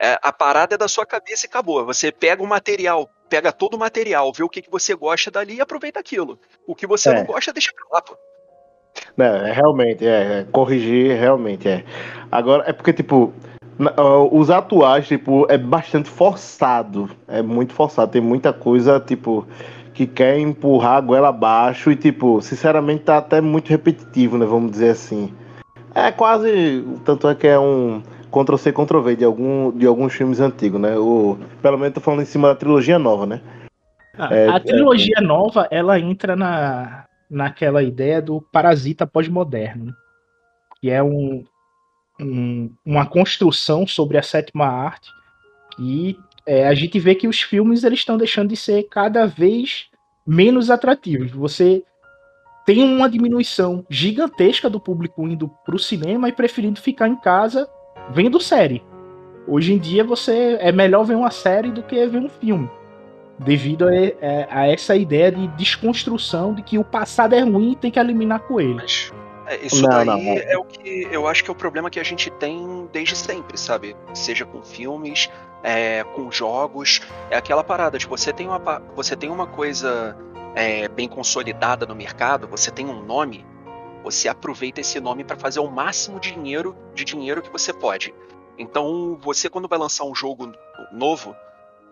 [0.00, 1.84] É, a parada é da sua cabeça e acabou.
[1.86, 5.56] Você pega o material, pega todo o material, vê o que, que você gosta dali
[5.56, 6.38] e aproveita aquilo.
[6.64, 7.14] O que você É.
[7.14, 8.16] não gosta, deixa pra lá, pô.
[9.16, 11.84] Né, é, realmente, é, é, corrigir, realmente, é.
[12.30, 13.34] Agora, é porque, tipo,
[14.30, 19.46] os atuais, tipo, é bastante forçado, é muito forçado, tem muita coisa, tipo,
[19.94, 24.70] que quer empurrar a goela abaixo e, tipo, sinceramente tá até muito repetitivo, né, vamos
[24.70, 25.32] dizer assim.
[25.94, 30.80] É quase, tanto é que é um Ctrl-C, Ctrl-V de, algum, de alguns filmes antigos,
[30.80, 33.40] né, o, pelo menos tô falando em cima da trilogia nova, né.
[34.18, 39.92] Ah, É, a trilogia nova, ela entra na, naquela ideia do parasita pós-moderno, né?
[40.80, 41.44] que é um,
[42.22, 45.10] um- uma construção sobre a sétima arte
[45.78, 49.86] e é, a gente vê que os filmes eles estão deixando de ser cada vez
[50.26, 51.30] menos atrativos.
[51.30, 51.82] Você
[52.66, 57.68] tem uma diminuição gigantesca do público indo para o cinema e preferindo ficar em casa
[58.10, 58.82] vendo série.
[59.46, 62.68] Hoje em dia você é melhor ver uma série do que ver um filme
[63.38, 67.76] devido a, é, a essa ideia de desconstrução de que o passado é ruim e
[67.76, 69.12] tem que eliminar coelhos.
[69.52, 70.32] É, isso Não, daí não, não.
[70.32, 73.58] é o que eu acho que é o problema que a gente tem desde sempre,
[73.58, 73.94] sabe?
[74.14, 75.28] Seja com filmes,
[75.62, 78.58] é, com jogos, é aquela parada de você tem uma,
[78.96, 80.16] você tem uma coisa
[80.54, 83.44] é, bem consolidada no mercado, você tem um nome,
[84.02, 88.14] você aproveita esse nome para fazer o máximo de dinheiro de dinheiro que você pode.
[88.58, 90.50] Então, você quando vai lançar um jogo
[90.92, 91.36] novo,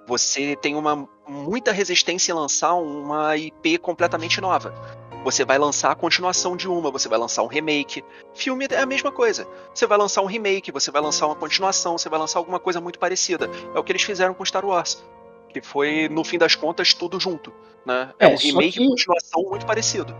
[0.07, 4.75] você tem uma muita resistência em lançar uma IP completamente nova.
[5.23, 8.03] Você vai lançar a continuação de uma, você vai lançar um remake.
[8.35, 9.47] Filme é a mesma coisa.
[9.75, 12.81] Você vai lançar um remake, você vai lançar uma continuação, você vai lançar alguma coisa
[12.81, 13.51] muito parecida.
[13.75, 15.05] É o que eles fizeram com Star Wars.
[15.53, 17.53] Que foi, no fim das contas, tudo junto.
[17.85, 18.11] Né?
[18.19, 20.15] É, É, um remake que- e continuação muito parecido.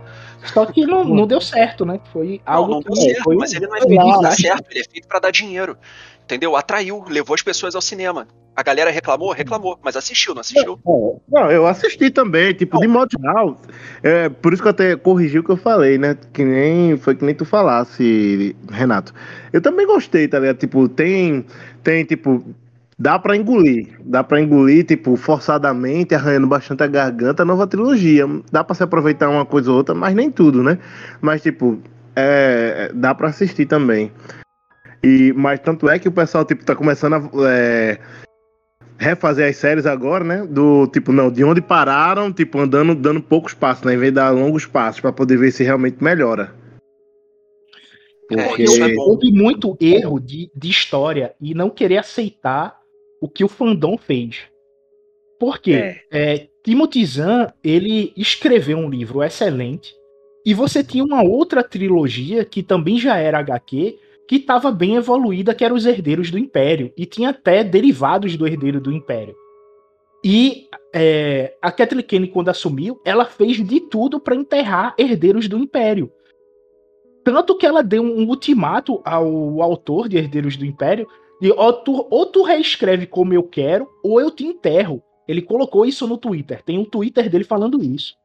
[0.51, 1.99] Só que não, não deu certo, né?
[2.11, 4.31] Foi Não, algo não deu que certo, foi mas ele não é feito pra dar
[4.31, 5.77] certo, ele é feito pra dar dinheiro.
[6.23, 6.55] Entendeu?
[6.55, 8.27] Atraiu, levou as pessoas ao cinema.
[8.55, 10.79] A galera reclamou, reclamou, mas assistiu, não assistiu?
[11.29, 13.57] Não, eu assisti também, tipo, de modo geral.
[14.01, 16.17] É, por isso que eu até corrigi o que eu falei, né?
[16.33, 19.13] Que nem foi que nem tu falasse, Renato.
[19.53, 20.57] Eu também gostei, tá ligado?
[20.57, 21.45] Tipo, tem,
[21.83, 22.43] tem tipo,
[23.01, 28.25] dá pra engolir, dá pra engolir, tipo, forçadamente, arranhando bastante a garganta, a nova trilogia.
[28.51, 30.77] Dá pra se aproveitar uma coisa ou outra, mas nem tudo, né?
[31.19, 31.79] Mas, tipo,
[32.15, 34.11] é, dá pra assistir também.
[35.03, 37.49] E, mas tanto é que o pessoal, tipo, tá começando a.
[37.49, 37.99] é,
[38.99, 40.45] refazer as séries agora, né?
[40.45, 43.95] Do tipo, não, de onde pararam, tipo, andando, dando poucos passos, né?
[43.95, 46.53] Em vez de dar longos passos, pra poder ver se realmente melhora.
[48.29, 48.61] Porque.
[48.61, 52.80] Eu- Houve muito erro de, de história e não querer aceitar
[53.21, 54.41] o que o fandom fez.
[55.39, 56.01] Por quê?
[56.11, 59.95] É, Timothy Zahn, ele escreveu um livro excelente
[60.45, 63.97] e você tinha uma outra trilogia que também já era HQ,
[64.27, 68.47] que estava bem evoluída, que era os Herdeiros do Império, e tinha até derivados do
[68.47, 69.35] Herdeiro do Império.
[70.23, 75.57] E é, a Kathleen Kennedy, quando assumiu, ela fez de tudo para enterrar Herdeiros do
[75.57, 76.11] Império.
[77.23, 81.07] Tanto que ela deu um ultimato ao autor de Herdeiros do Império
[81.41, 85.03] de ou tu, ou tu reescreve como eu quero, ou eu te enterro.
[85.27, 86.61] Ele colocou isso no Twitter.
[86.63, 88.15] Tem um Twitter dele falando isso.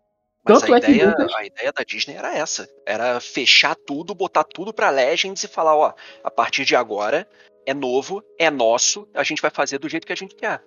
[0.44, 2.68] Mas Tanto a é que ideia, muitas- a ideia da Disney era essa.
[2.86, 5.92] Era fechar tudo, botar tudo pra Legends e falar, ó,
[6.22, 7.28] a partir de agora
[7.66, 10.62] é novo, é nosso, a gente vai fazer do jeito que a gente quer.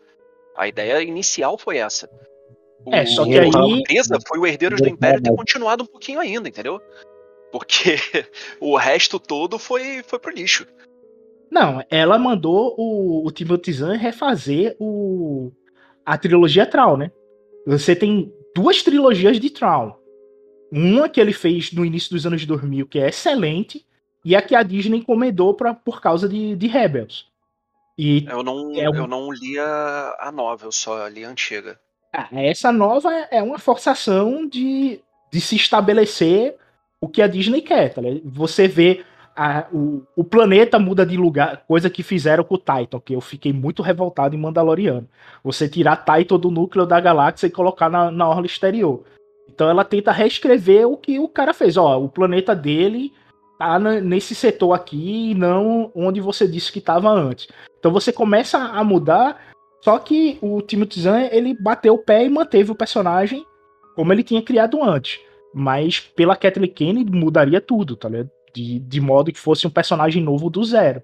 [0.57, 2.09] A ideia inicial foi essa.
[2.85, 5.87] O, É, só que a aí- surpresa foi o Herdeiros do Império ter continuado um
[5.87, 6.81] pouquinho ainda, entendeu?
[7.51, 7.95] Porque
[8.59, 10.65] o resto todo foi, foi pro lixo.
[11.51, 15.51] Não, ela mandou o, o Timothy Zahn refazer o,
[16.05, 17.11] a trilogia Troll, né?
[17.65, 19.97] Você tem duas trilogias de Troll.
[20.71, 23.85] Uma que ele fez no início dos anos 2000, que é excelente,
[24.23, 27.27] e a que a Disney encomendou pra, por causa de, de Rebels.
[27.97, 31.29] E Eu não, É um- eu não li a, a nova, eu só li a
[31.29, 31.79] antiga.
[32.13, 34.99] Ah, essa nova é uma forçação de,
[35.31, 36.55] de se estabelecer
[37.01, 38.01] o que a Disney quer, tá?
[38.25, 39.03] Você vê
[39.39, 43.21] a- o, o planeta muda de lugar, coisa que fizeram com o Titan, que eu
[43.21, 45.07] fiquei muito revoltado em Mandaloriano.
[45.43, 49.03] Você tirar Titan do núcleo da galáxia e colocar na, na orla exterior.
[49.49, 51.77] Então ela tenta reescrever o que o cara fez.
[51.77, 53.13] Ó, o planeta dele
[53.57, 57.47] tá nesse setor aqui e não onde você disse que estava antes.
[57.79, 59.37] Então você começa a mudar
[59.81, 63.45] só que o Timothy Zahn, ele bateu o pé e manteve o personagem
[63.95, 65.19] como ele tinha criado antes.
[65.53, 68.29] Mas pela Kathleen Kennedy mudaria tudo, tá ligado?
[68.53, 71.01] De, de modo que fosse um personagem novo do zero.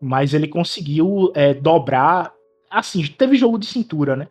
[0.00, 2.32] Mas ele conseguiu é, dobrar.
[2.70, 4.28] Assim, teve jogo de cintura, né?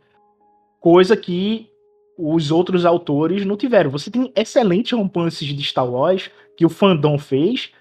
[0.79, 1.69] Coisa que
[2.17, 3.89] os outros autores não tiveram.
[3.89, 7.71] Você tem excelentes romances de Star Wars que o fandom fez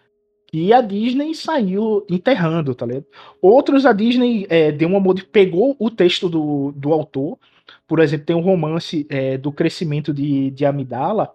[0.52, 3.06] que a Disney saiu enterrando, tá ligado?
[3.40, 5.24] Outros a Disney é, deu uma mod...
[5.24, 7.38] pegou o texto do, do autor.
[7.88, 11.32] Por exemplo, tem um romance é, do crescimento de, de Amidala,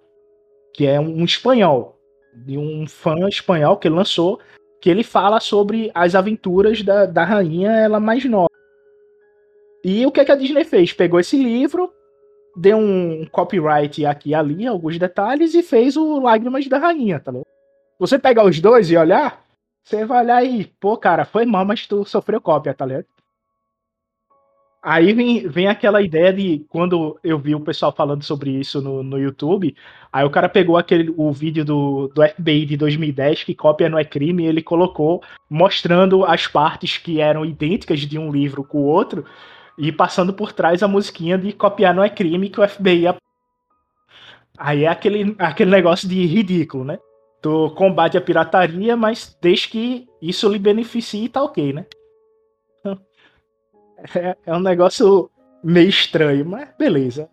[0.72, 1.97] que é um, um espanhol,
[2.46, 4.40] de um fã espanhol que lançou,
[4.82, 8.48] que ele fala sobre as aventuras da, da rainha ela mais nova.
[9.84, 10.94] E o que, é que a Disney fez?
[10.94, 11.92] Pegou esse livro,
[12.56, 17.32] deu um copyright aqui e ali, alguns detalhes, e fez o Lágrimas da Rainha, tá
[17.32, 17.48] ligado?
[18.00, 19.44] Você pegar os dois e olhar,
[19.84, 23.06] você vai olhar e, pô, cara, foi mal, mas tu sofreu cópia, tá ligado?
[24.90, 29.04] Aí vem, vem aquela ideia de quando eu vi o pessoal falando sobre isso no,
[29.04, 29.76] no YouTube,
[30.14, 34.00] aí o cara pegou aquele o vídeo do, do FBI de 2010, que cópia não
[34.00, 38.78] é crime, e ele colocou mostrando as partes que eram idênticas de um livro com
[38.78, 39.26] o outro,
[39.78, 43.18] e passando por trás a musiquinha de copiar não é crime que o FBI ia...
[44.58, 46.98] Aí é aquele, aquele negócio de ridículo, né?
[47.42, 51.86] Tu combate a pirataria, mas desde que isso lhe beneficie, tá ok, né?
[54.16, 55.30] É, é um negócio
[55.64, 57.30] meio estranho, mas beleza.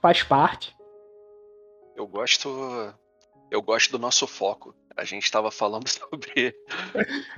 [0.00, 0.74] Faz parte.
[1.96, 2.48] Eu gosto.
[3.50, 4.74] Eu gosto do nosso foco.
[4.96, 6.54] A gente tava falando sobre,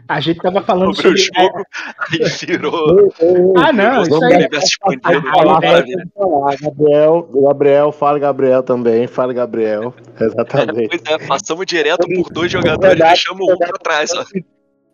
[0.07, 1.43] A gente tava falando sobre o sobre.
[1.43, 1.64] jogo,
[2.12, 3.14] aí virou.
[3.59, 4.19] Ah, não, virou
[4.59, 5.01] isso o aí-.
[5.01, 6.09] Falar, fala, ver.
[6.14, 11.01] falar, Gabriel, Gabriel, fala Gabriel também, fala Gabriel, exatamente.
[11.03, 14.25] Pois é, passamos direto por dois jogadores e deixamos um pra trás, ó.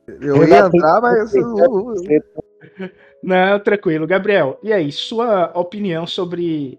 [0.06, 1.32] Eu ia entrar, mas.
[3.22, 4.06] Não, tranquilo.
[4.06, 6.78] Gabriel, e aí, sua opinião sobre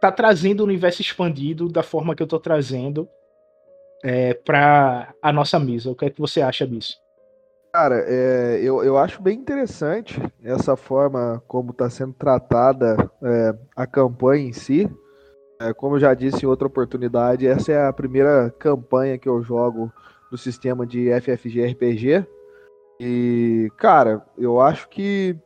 [0.00, 3.08] tá trazendo o universo expandido da forma que eu tô trazendo
[4.02, 5.90] é, para a nossa mesa?
[5.90, 7.00] O que é que você acha disso?
[7.72, 13.86] Cara, é, eu, eu acho bem interessante essa forma como está sendo tratada é, a
[13.86, 14.90] campanha em si.
[15.60, 19.42] É, como eu já disse em outra oportunidade, essa é a primeira campanha que eu
[19.42, 19.90] jogo
[20.30, 22.26] no sistema de FFG RPG.
[23.04, 25.36] E, cara, eu acho que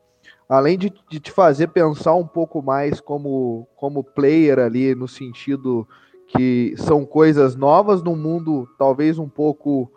[0.46, 5.88] além de, de te fazer pensar um pouco mais como, como player ali, no sentido
[6.28, 9.90] que são coisas novas no mundo, talvez um pouco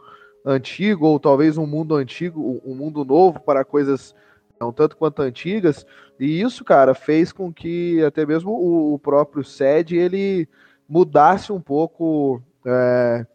[0.45, 4.15] antigo, ou talvez um mundo antigo, um mundo novo para coisas
[4.57, 5.85] não tanto quanto antigas.
[6.17, 10.47] E isso, cara, fez com que até mesmo o, o próprio SED ele
[10.87, 13.25] mudasse um pouco é,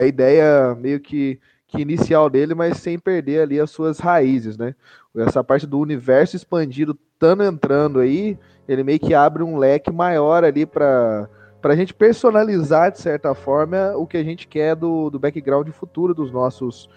[0.00, 1.40] a ideia meio que, que
[1.80, 4.74] inicial dele, mas sem perder ali as suas raízes, né?
[5.16, 10.44] Essa parte do universo expandido estando entrando aí, ele meio que abre um leque maior
[10.44, 11.28] ali para
[11.64, 15.66] para a gente personalizar, de certa forma, o que a gente quer do, do background
[15.70, 16.90] futuro dos nossos,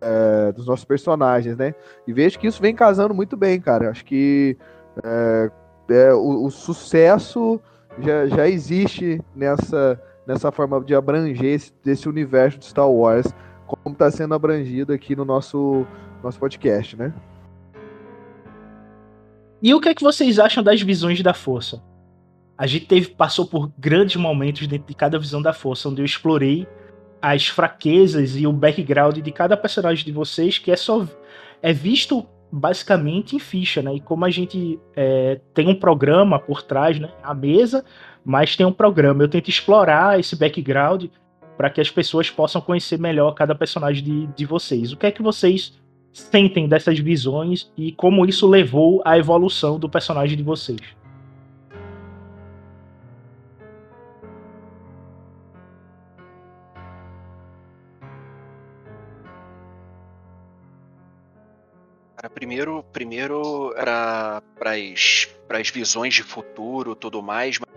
[0.00, 1.72] é, dos nossos personagens, né?
[2.04, 3.90] E vejo que isso vem casando muito bem, cara.
[3.90, 4.56] Acho que
[5.04, 5.50] é,
[5.88, 7.60] é, o, o, sucesso
[8.00, 13.32] já, já existe nessa, nessa forma de abranger esse, desse universo de Star Wars,
[13.68, 15.86] como está sendo abrangido aqui no nosso,
[16.22, 17.12] nosso podcast, né?
[19.62, 21.82] E o que é que vocês acham das visões da força?
[22.58, 26.04] a gente teve, passou por grandes momentos dentro de cada visão da força, onde eu
[26.04, 26.66] explorei
[27.22, 31.06] as fraquezas e o background de cada personagem de vocês, que é só
[31.62, 33.94] é visto basicamente em ficha, né?
[33.94, 37.10] E como a gente é, tem um programa por trás, né?
[37.22, 37.84] A mesa,
[38.24, 39.22] mas tem um programa.
[39.22, 41.06] Eu tento explorar esse background
[41.58, 44.92] para que as pessoas possam conhecer melhor cada personagem de, de vocês.
[44.92, 45.76] O que é que vocês
[46.12, 50.80] sentem dessas visões e como isso levou à evolução do personagem de vocês?
[62.34, 64.70] Primeiro, primeiro era para
[65.58, 67.58] as visões de futuro, tudo mais.
[67.58, 67.68] Mas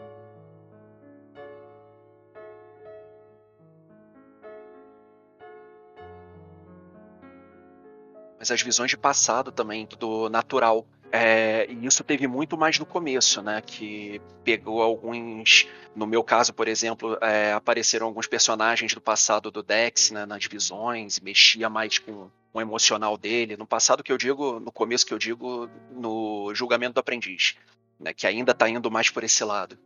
[8.50, 10.88] as visões de passado também, do natural.
[11.12, 13.62] É, e isso teve muito mais no começo, né?
[13.62, 15.68] Que pegou alguns.
[15.94, 20.46] No meu caso, por exemplo, é, apareceram alguns personagens do passado do Dex né, nas
[20.46, 23.58] visões, mexia mais com um emocional dele.
[23.58, 27.56] No passado que eu digo, no começo que eu digo, no julgamento do aprendiz,
[28.00, 29.78] né, que ainda está indo mais por esse lado.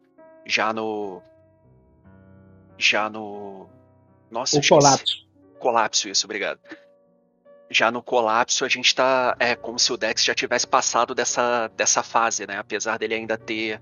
[0.46, 1.24] Já no.
[2.78, 3.68] Já no.
[4.30, 5.26] Nossa, o colapso.
[5.58, 6.60] Colapso, isso, obrigado.
[7.70, 11.68] Já no colapso, a gente está É como se o Dex já tivesse passado dessa,
[11.70, 12.58] dessa fase, né?
[12.58, 13.82] Apesar dele ainda ter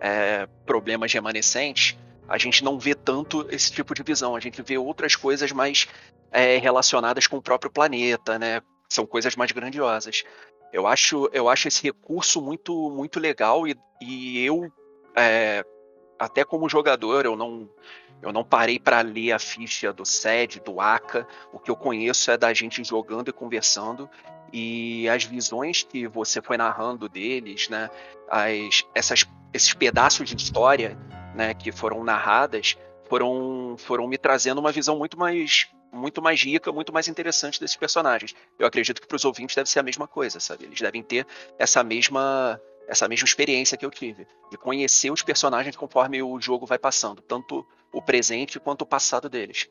[0.00, 1.96] é, problemas remanescentes,
[2.28, 4.36] a gente não vê tanto esse tipo de visão.
[4.36, 5.88] A gente vê outras coisas mais
[6.30, 8.60] é, relacionadas com o próprio planeta, né?
[8.88, 10.24] São coisas mais grandiosas.
[10.72, 14.70] Eu acho, eu acho esse recurso muito, muito legal e, e eu,
[15.16, 15.64] é,
[16.18, 17.68] até como jogador, eu não,
[18.22, 21.26] eu não parei para ler a ficha do SED, do ACA.
[21.52, 24.08] O que eu conheço é da gente jogando e conversando
[24.52, 27.90] e as visões que você foi narrando deles, né?
[28.28, 30.96] As, essas, esses pedaços de história,
[31.34, 32.76] né, que foram narradas,
[33.08, 37.76] foram, foram me trazendo uma visão muito mais muito mais rica, muito mais interessante desses
[37.76, 38.34] personagens.
[38.58, 40.64] Eu acredito que para os ouvintes deve ser a mesma coisa, sabe?
[40.64, 41.24] Eles devem ter
[41.56, 46.66] essa mesma essa mesma experiência que eu tive, de conhecer os personagens conforme o jogo
[46.66, 49.68] vai passando, tanto o presente quanto o passado deles.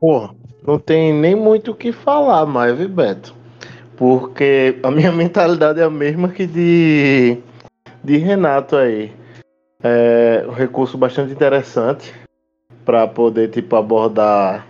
[0.00, 0.30] Pô,
[0.62, 3.34] não tem nem muito o que falar mais, viu, Beto?
[3.96, 7.38] Porque a minha mentalidade é a mesma que de,
[8.02, 9.12] de Renato aí.
[9.82, 12.12] É um recurso bastante interessante
[12.84, 14.66] para poder tipo abordar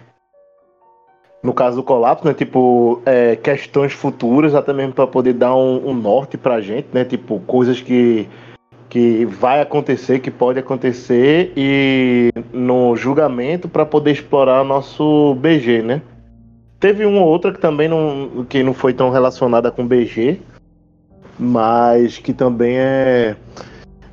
[1.42, 5.90] no caso do colapso, né, tipo é, questões futuras, até mesmo para poder dar um,
[5.90, 8.28] um norte para gente, né, tipo coisas que
[8.88, 16.00] que vai acontecer, que pode acontecer e no julgamento para poder explorar nosso BG, né?
[16.80, 20.40] Teve uma ou outra que também não que não foi tão relacionada com BG,
[21.38, 23.36] mas que também é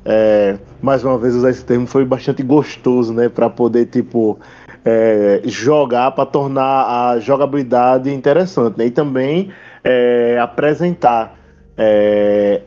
[0.04, 4.38] é, mais uma vez usar esse termo foi bastante gostoso, né, para poder tipo
[4.86, 8.86] é, jogar para tornar a jogabilidade interessante, né?
[8.86, 9.50] E também
[9.82, 11.36] é, apresentar
[11.76, 12.62] é,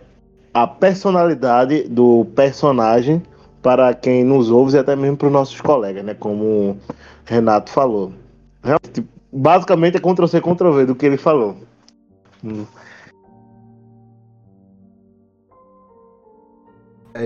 [0.54, 3.24] a personalidade do personagem
[3.62, 6.14] para quem nos ouve e até mesmo para os nossos colegas, né?
[6.14, 6.78] Como o
[7.24, 8.12] Renato falou.
[9.32, 11.56] Basicamente é Ctrl-C, Ctrl-V do que ele falou.
[12.44, 12.66] Hum.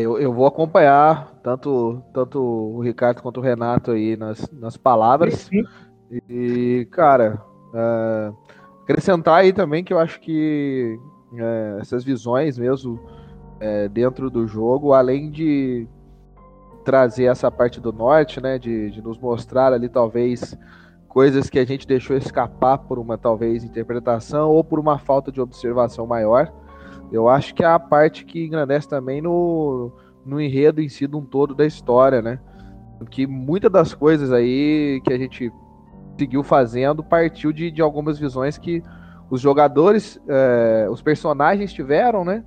[0.02, 5.50] Eu, eu vou acompanhar tanto, tanto o Ricardo quanto o Renato aí nas, nas palavras.
[6.30, 7.42] E, cara,
[7.74, 8.32] é,
[8.84, 11.00] acrescentar aí também que eu acho que
[11.36, 13.00] é, essas visões mesmo
[13.60, 15.88] é, dentro do jogo, além de
[16.84, 20.58] trazer essa parte do norte, né, de, de nos mostrar ali talvez
[21.08, 25.40] coisas que a gente deixou escapar por uma talvez interpretação ou por uma falta de
[25.40, 26.52] observação maior.
[27.14, 29.92] Eu acho que é a parte que engrandece também no,
[30.26, 32.40] no enredo em si de um todo da história, né?
[33.12, 35.52] Que muitas das coisas aí que a gente
[36.18, 38.82] seguiu fazendo partiu de, de algumas visões que
[39.30, 42.44] os jogadores, é, os personagens tiveram, né?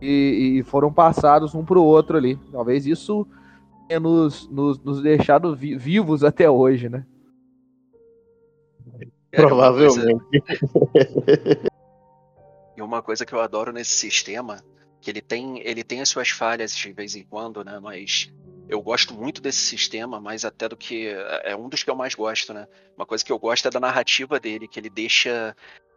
[0.00, 2.38] E, e foram passados um para o outro ali.
[2.52, 3.26] Talvez isso
[3.88, 7.04] tenha nos, nos, nos deixado vi vivos até hoje, né?
[9.32, 10.24] Provavelmente.
[12.76, 14.64] E uma coisa que eu adoro nesse sistema,
[15.00, 17.78] que ele tem, ele tem as suas falhas de vez em quando, né?
[17.80, 18.32] Mas
[18.68, 21.08] eu gosto muito desse sistema, mais até do que
[21.42, 22.66] é um dos que eu mais gosto, né?
[22.96, 25.54] Uma coisa que eu gosto é da narrativa dele, que ele deixa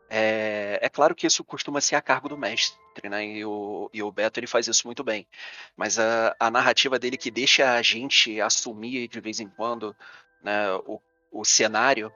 [0.09, 3.25] é, é, claro que isso costuma ser a cargo do mestre, né?
[3.25, 5.27] E o, e o Beto ele faz isso muito bem.
[5.75, 9.95] Mas a, a narrativa dele que deixa a gente assumir de vez em quando
[10.41, 11.01] né, o,
[11.31, 12.11] o cenário,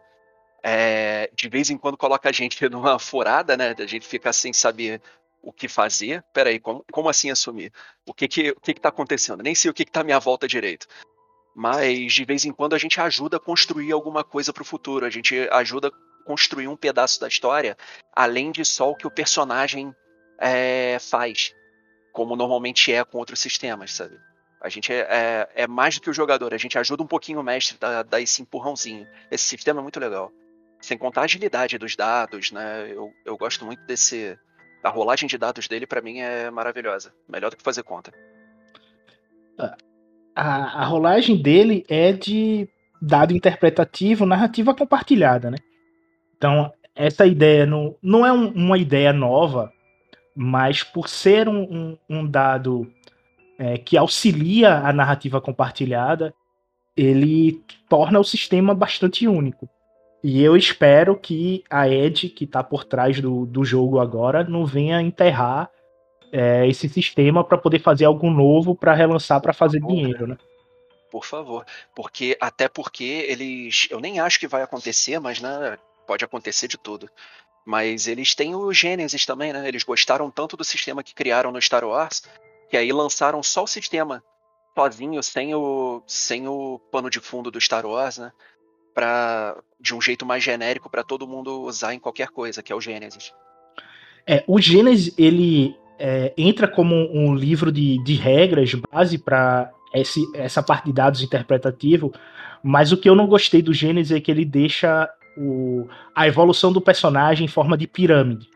[0.64, 3.76] é, de vez em quando coloca a gente numa furada, né?
[3.78, 5.02] A gente fica sem saber
[5.42, 6.24] o que fazer.
[6.34, 7.72] Peraí, como, como assim assumir?
[8.06, 9.44] O que que, o que que tá acontecendo?
[9.44, 10.88] Nem sei o que que tá à minha volta direito.
[11.56, 15.06] Mas de vez em quando a gente ajuda a construir alguma coisa para o futuro.
[15.06, 15.92] A gente ajuda
[16.26, 17.76] construir um pedaço da história
[18.14, 19.94] além de só o que o personagem
[20.40, 21.54] é, faz,
[22.14, 24.20] como normalmente é com outros sistemas, sabe?
[24.62, 27.40] A gente é, é, é, mais do que o jogador, a gente ajuda um pouquinho
[27.40, 29.08] o mestre a dar esse empurrãozinho.
[29.32, 30.32] Esse sistema é muito legal.
[30.82, 32.92] Sem contar a agilidade dos dados, né?
[32.92, 34.38] Eu, eu gosto muito desse.
[34.84, 37.14] A rolagem de dados dele, para mim, é maravilhosa.
[37.30, 38.12] Melhor do que fazer conta.
[40.36, 42.68] A, a rolagem dele é de
[43.02, 45.58] dado interpretativo, narrativa compartilhada, né?
[46.36, 49.72] Então, essa ideia não, não é um, uma ideia nova,
[50.36, 52.92] mas por ser um, um, um dado
[53.58, 56.34] é, que auxilia a narrativa compartilhada,
[56.96, 59.70] ele torna o sistema bastante único.
[60.24, 64.66] E eu espero que a Ed, que está por trás do, do jogo agora, não
[64.66, 65.70] venha enterrar
[66.32, 70.38] é, esse sistema para poder fazer algo novo para relançar para fazer dinheiro, né?
[71.12, 76.24] Por favor, porque até porque eles, eu nem acho que vai acontecer, mas né, pode
[76.24, 77.10] acontecer de tudo.
[77.66, 79.68] Mas eles têm o Genesis também, né?
[79.68, 82.24] Eles gostaram tanto do sistema que criaram no Star Wars,
[82.70, 84.24] que aí lançaram só o sistema
[84.74, 88.32] sozinho, sem o, sem o pano de fundo do Star Wars, né?
[88.94, 92.76] Pra, de um jeito mais genérico para todo mundo usar em qualquer coisa, que é
[92.76, 93.34] o Genesis.
[94.28, 99.72] É, o Genesis, ele é, entra como um livro de, de regras base para
[100.34, 102.14] essa parte de dados interpretativo,
[102.64, 106.72] mas o que eu não gostei do Genesis é que ele deixa o, a evolução
[106.72, 108.48] do personagem em forma de pirâmide,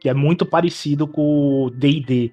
[0.00, 2.32] que é muito parecido com o D&D.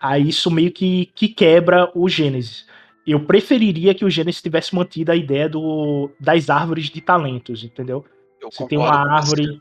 [0.00, 2.66] Aí isso meio que, que quebra o Gênesis.
[3.06, 8.04] Eu preferiria que o Gênesis tivesse mantido a ideia do, das árvores de talentos, entendeu?
[8.40, 9.60] Eu Você tem uma árvore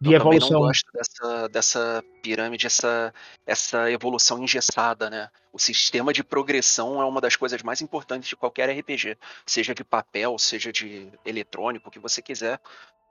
[0.00, 0.48] de eu evolução.
[0.48, 3.12] também não gosto dessa, dessa pirâmide, essa,
[3.46, 5.28] essa evolução engessada, né?
[5.52, 9.84] O sistema de progressão é uma das coisas mais importantes de qualquer RPG, seja de
[9.84, 12.60] papel, seja de eletrônico, o que você quiser.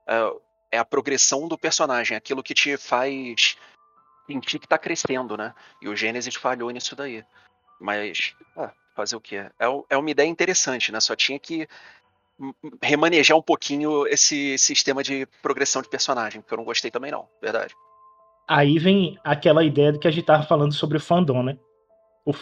[0.06, 0.34] É,
[0.74, 3.58] é a progressão do personagem, aquilo que te faz
[4.28, 5.54] sentir que tá crescendo, né?
[5.82, 7.24] E o Gênesis falhou nisso daí.
[7.84, 9.36] Mas, ah, fazer o quê?
[9.60, 11.02] É, é uma ideia interessante, né?
[11.02, 11.68] Só tinha que
[12.82, 17.28] remanejar um pouquinho esse sistema de progressão de personagem, que eu não gostei também não,
[17.42, 17.76] verdade.
[18.48, 21.58] Aí vem aquela ideia de que a gente tava falando sobre o fandom, né?
[22.26, 22.34] O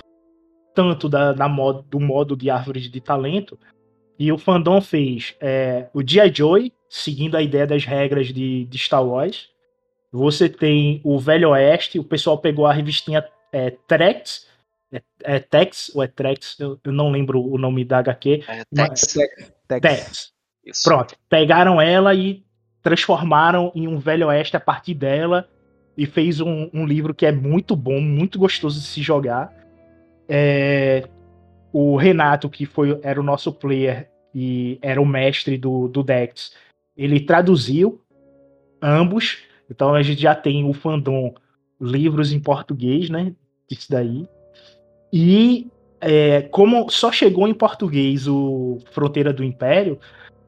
[0.75, 3.57] tanto da, da modo, do modo de árvores de talento,
[4.19, 6.31] e o fandom fez é, o G.I.
[6.35, 9.49] Joe, seguindo a ideia das regras de, de Star Wars.
[10.11, 13.71] Você tem o Velho Oeste, o pessoal pegou a revistinha é,
[14.91, 18.43] é, é Tex ou é Trex, eu, eu, não lembro o nome da HQ.
[18.47, 19.15] É Tex.
[19.17, 20.33] Mas, Tex.
[20.83, 21.15] Pronto.
[21.29, 22.43] Pegaram ela e
[22.81, 25.47] transformaram em um Velho Oeste a partir dela
[25.97, 29.53] e fez um, um livro que é muito bom, muito gostoso de se jogar.
[30.27, 31.07] É,
[31.71, 36.55] o Renato, que foi, era o nosso player e era o mestre do, do Dex,
[36.95, 38.01] ele traduziu
[38.81, 39.39] ambos.
[39.69, 41.33] Então a gente já tem o fandom
[41.79, 43.33] livros em português, né?
[43.69, 44.27] Isso daí.
[45.12, 45.68] E
[45.99, 49.99] é, como só chegou em português o Fronteira do Império,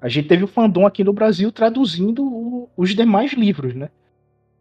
[0.01, 3.89] a gente teve o fandom aqui no Brasil traduzindo o, os demais livros, né?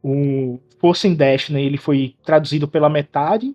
[0.02, 3.54] O Force in Destiny ele foi traduzido pela metade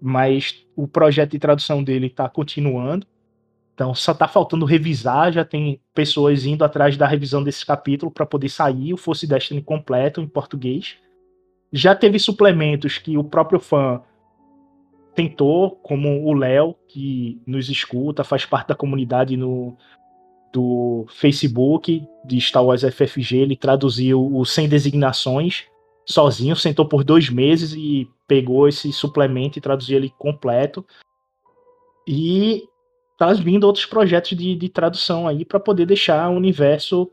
[0.00, 3.06] mas o projeto de tradução dele está continuando.
[3.74, 8.26] Então só está faltando revisar, já tem pessoas indo atrás da revisão desse capítulo para
[8.26, 10.96] poder sair o Force Destiny completo em português.
[11.72, 14.02] Já teve suplementos que o próprio fã
[15.14, 19.76] tentou, como o Léo, que nos escuta, faz parte da comunidade no,
[20.52, 25.66] do Facebook de Star Wars FFG, ele traduziu o Sem Designações
[26.06, 30.84] sozinho, sentou por dois meses e pegou esse suplemento e traduziu ele completo.
[32.06, 32.64] E
[33.16, 37.10] tá vindo outros projetos de, de tradução aí para poder deixar o universo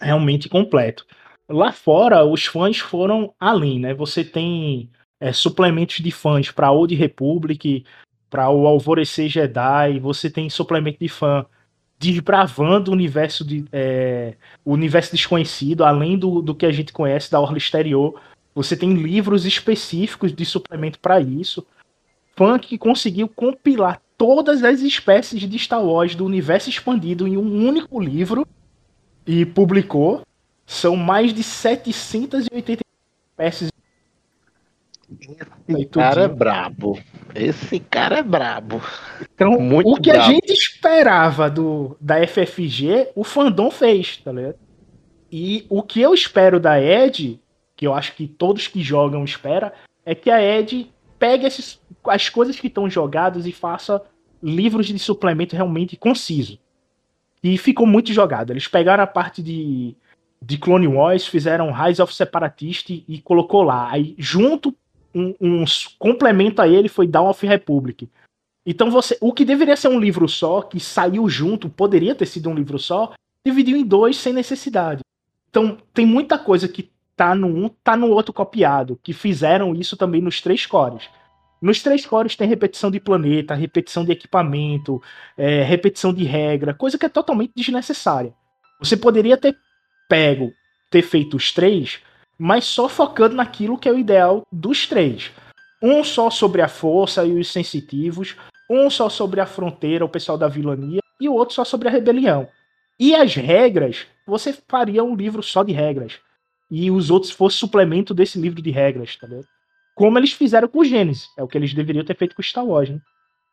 [0.00, 1.06] realmente completo.
[1.48, 3.92] Lá fora, os fãs foram além, né?
[3.94, 4.90] Você tem
[5.20, 7.84] é, suplementos de fãs para Old Republic,
[8.30, 11.44] para o Alvorecer Jedi, você tem suplemento de fã
[11.98, 17.30] desbravando o universo de é, o universo desconhecido, além do, do que a gente conhece
[17.30, 18.18] da orla exterior.
[18.54, 21.66] Você tem livros específicos de suplemento para isso.
[22.34, 27.68] Fã que conseguiu compilar todas as espécies de Star Wars do universo expandido em um
[27.68, 28.46] único livro
[29.26, 30.22] e publicou.
[30.64, 32.82] São mais de 780
[33.32, 33.70] espécies
[35.68, 36.98] esse cara é brabo.
[37.34, 38.80] Esse cara é brabo.
[39.34, 40.24] Então, Muito o que brabo.
[40.24, 44.56] a gente esperava do, da FFG, o fandom fez, tá ligado?
[45.32, 47.40] E o que eu espero da Ed,
[47.76, 49.70] que eu acho que todos que jogam esperam,
[50.04, 54.02] é que a Ed pegue esses, as coisas que estão jogadas e faça
[54.42, 56.58] livros de suplemento realmente conciso.
[57.42, 58.52] E ficou muito jogado.
[58.52, 59.94] Eles pegaram a parte de,
[60.42, 63.90] de Clone Wars, fizeram Rise of Separatist e, e colocou lá.
[63.90, 64.74] Aí, junto
[65.14, 65.64] um, um
[65.98, 68.08] complemento a ele foi Dawn of Republic.
[68.64, 72.48] Então você, o que deveria ser um livro só, que saiu junto, poderia ter sido
[72.50, 73.12] um livro só,
[73.44, 75.00] dividiu em dois sem necessidade.
[75.48, 79.96] Então tem muita coisa que tá no um, tá no outro copiado, que fizeram isso
[79.96, 81.08] também nos três cores.
[81.60, 85.02] Nos três cores tem repetição de planeta, repetição de equipamento,
[85.36, 88.32] é, repetição de regra, coisa que é totalmente desnecessária.
[88.78, 89.56] Você poderia ter
[90.08, 90.52] pego,
[90.90, 92.00] ter feito os três,
[92.40, 95.30] mas só focando naquilo que é o ideal dos três.
[95.82, 98.34] Um só sobre a força e os sensitivos,
[98.68, 101.90] um só sobre a fronteira, o pessoal da vilania, e o outro só sobre a
[101.90, 102.48] rebelião.
[102.98, 106.18] E as regras, você faria um livro só de regras.
[106.70, 109.46] E os outros fossem suplemento desse livro de regras, tá vendo?
[109.94, 111.28] Como eles fizeram com o Gênesis.
[111.36, 113.00] É o que eles deveriam ter feito com o Star Wars, né?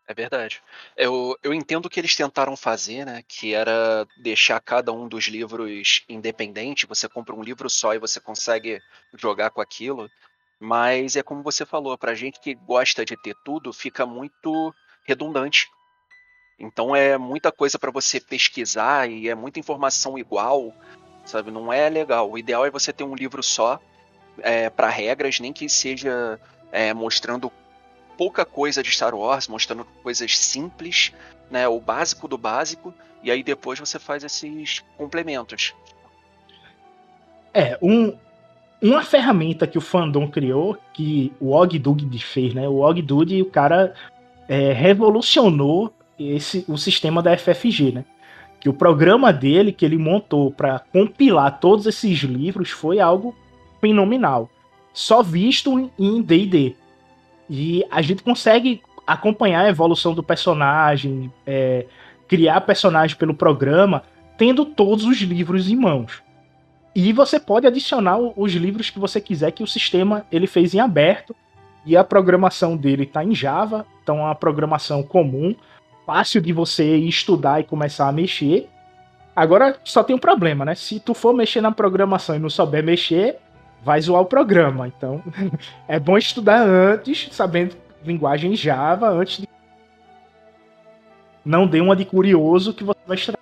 [0.07, 0.63] É verdade.
[0.95, 3.23] Eu, eu entendo o que eles tentaram fazer, né?
[3.27, 6.87] Que era deixar cada um dos livros independente.
[6.87, 8.81] Você compra um livro só e você consegue
[9.13, 10.09] jogar com aquilo.
[10.59, 14.73] Mas é como você falou, pra gente que gosta de ter tudo, fica muito
[15.05, 15.67] redundante.
[16.57, 20.73] Então é muita coisa para você pesquisar e é muita informação igual,
[21.25, 21.51] sabe?
[21.51, 22.31] Não é legal.
[22.31, 23.79] O ideal é você ter um livro só
[24.39, 26.39] é, para regras, nem que seja
[26.71, 27.51] é, mostrando
[28.17, 31.13] pouca coisa de Star Wars, mostrando coisas simples,
[31.49, 32.93] né, o básico do básico,
[33.23, 35.73] e aí depois você faz esses complementos.
[37.53, 38.13] É, um,
[38.81, 42.67] uma ferramenta que o fandom criou, que o Og Dug fez, né?
[42.67, 43.93] O Og Dug, o cara
[44.47, 48.05] é, revolucionou esse, o sistema da FFG, né?
[48.59, 53.35] Que o programa dele, que ele montou para compilar todos esses livros, foi algo
[53.81, 54.49] fenomenal.
[54.93, 56.75] Só visto em D&D.
[57.49, 61.85] E a gente consegue acompanhar a evolução do personagem, é,
[62.27, 64.03] criar personagem pelo programa,
[64.37, 66.21] tendo todos os livros em mãos.
[66.93, 70.79] E você pode adicionar os livros que você quiser, que o sistema ele fez em
[70.79, 71.35] aberto.
[71.85, 75.55] E a programação dele está em Java, então é uma programação comum,
[76.05, 78.67] fácil de você estudar e começar a mexer.
[79.33, 80.75] Agora só tem um problema, né?
[80.75, 83.37] Se tu for mexer na programação e não souber mexer,
[83.83, 84.87] vai zoar o programa.
[84.87, 85.23] Então
[85.87, 89.47] é bom estudar antes, sabendo linguagem Java, antes de.
[91.43, 93.41] Não dê uma de curioso que você vai estragar.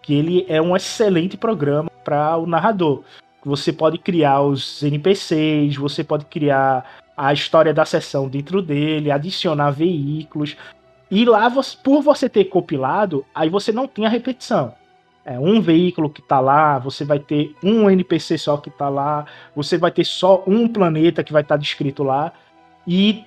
[0.00, 3.02] Que ele é um excelente programa para o narrador.
[3.44, 9.70] Você pode criar os NPCs, você pode criar a história da sessão dentro dele, adicionar
[9.70, 10.56] veículos.
[11.10, 11.50] E lá,
[11.82, 14.74] por você ter compilado, aí você não tem a repetição
[15.24, 19.24] é, um veículo que está lá, você vai ter um NPC só que está lá,
[19.54, 22.32] você vai ter só um planeta que vai estar tá descrito lá
[22.86, 23.24] e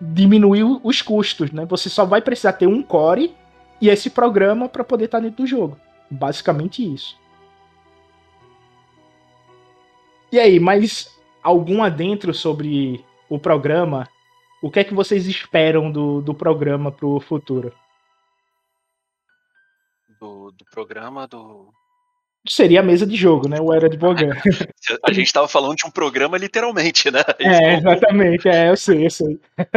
[0.00, 1.64] diminuir os custos, né?
[1.66, 3.34] Você só vai precisar ter um core
[3.80, 5.78] e esse programa para poder estar tá dentro do jogo.
[6.10, 7.16] Basicamente isso.
[10.32, 14.08] E aí, mais algum adentro sobre o programa?
[14.62, 17.72] O que é que vocês esperam do, do programa para o futuro?
[20.52, 21.68] Do, do programa do.
[22.48, 23.60] Seria a mesa de jogo, né?
[23.60, 24.32] O Era de Bogan.
[25.06, 27.20] A gente tava falando de um programa literalmente, né?
[27.38, 28.48] É, exatamente.
[28.48, 29.38] É, eu sei, eu sei.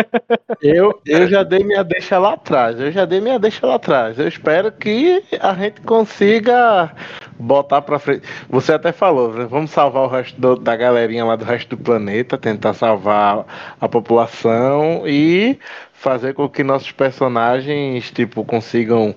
[0.62, 2.80] Eu, eu já dei minha deixa lá atrás.
[2.80, 4.18] Eu já dei minha deixa lá atrás.
[4.18, 6.92] Eu espero que a gente consiga
[7.38, 8.26] botar pra frente.
[8.50, 9.46] Você até falou, né?
[9.46, 13.88] vamos salvar o resto do- da galerinha lá do resto do planeta, tentar salvar a
[13.88, 15.60] população e
[15.94, 19.14] fazer com que nossos personagens, tipo, consigam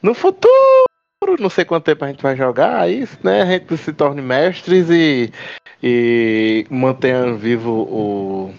[0.00, 0.84] no futuro,
[1.38, 3.42] não sei quanto tempo a gente vai jogar isso, né?
[3.42, 5.32] A gente se torne mestres e,
[5.82, 8.54] e mantenha vivo o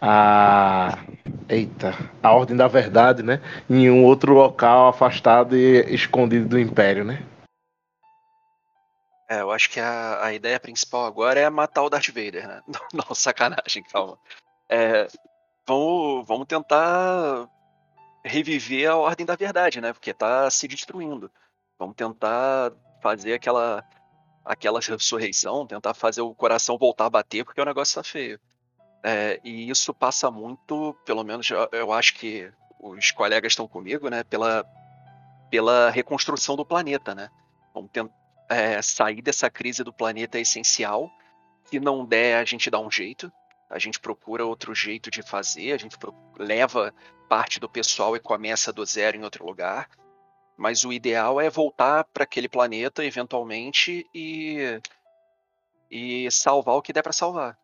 [0.00, 0.98] a
[1.48, 3.40] eita, a ordem da verdade, né?
[3.68, 7.22] Em um outro local afastado e escondido do império, né?
[9.28, 12.62] É, eu acho que a, a ideia principal agora é matar o Darth Vader, né?
[12.92, 14.18] Não, sacanagem, calma.
[14.68, 15.06] É,
[15.66, 17.48] vamos, vamos tentar
[18.24, 19.92] reviver a ordem da verdade, né?
[19.92, 21.30] Porque tá se destruindo.
[21.80, 22.72] Vamos tentar
[23.02, 23.82] fazer aquela
[24.44, 28.38] aquela ressurreição, tentar fazer o coração voltar a bater, porque o negócio tá feio.
[29.02, 34.10] É, e isso passa muito, pelo menos eu, eu acho que os colegas estão comigo,
[34.10, 34.22] né?
[34.24, 34.62] Pela,
[35.50, 37.30] pela reconstrução do planeta, né?
[37.72, 38.14] Vamos tentar
[38.50, 41.10] é, sair dessa crise do planeta é essencial.
[41.64, 43.32] Se não der, a gente dá um jeito.
[43.70, 45.72] A gente procura outro jeito de fazer.
[45.72, 45.96] A gente
[46.36, 46.92] leva
[47.28, 49.88] parte do pessoal e começa do zero em outro lugar.
[50.60, 54.78] Mas o ideal é voltar para aquele planeta eventualmente e
[55.90, 57.56] e salvar o que der para salvar.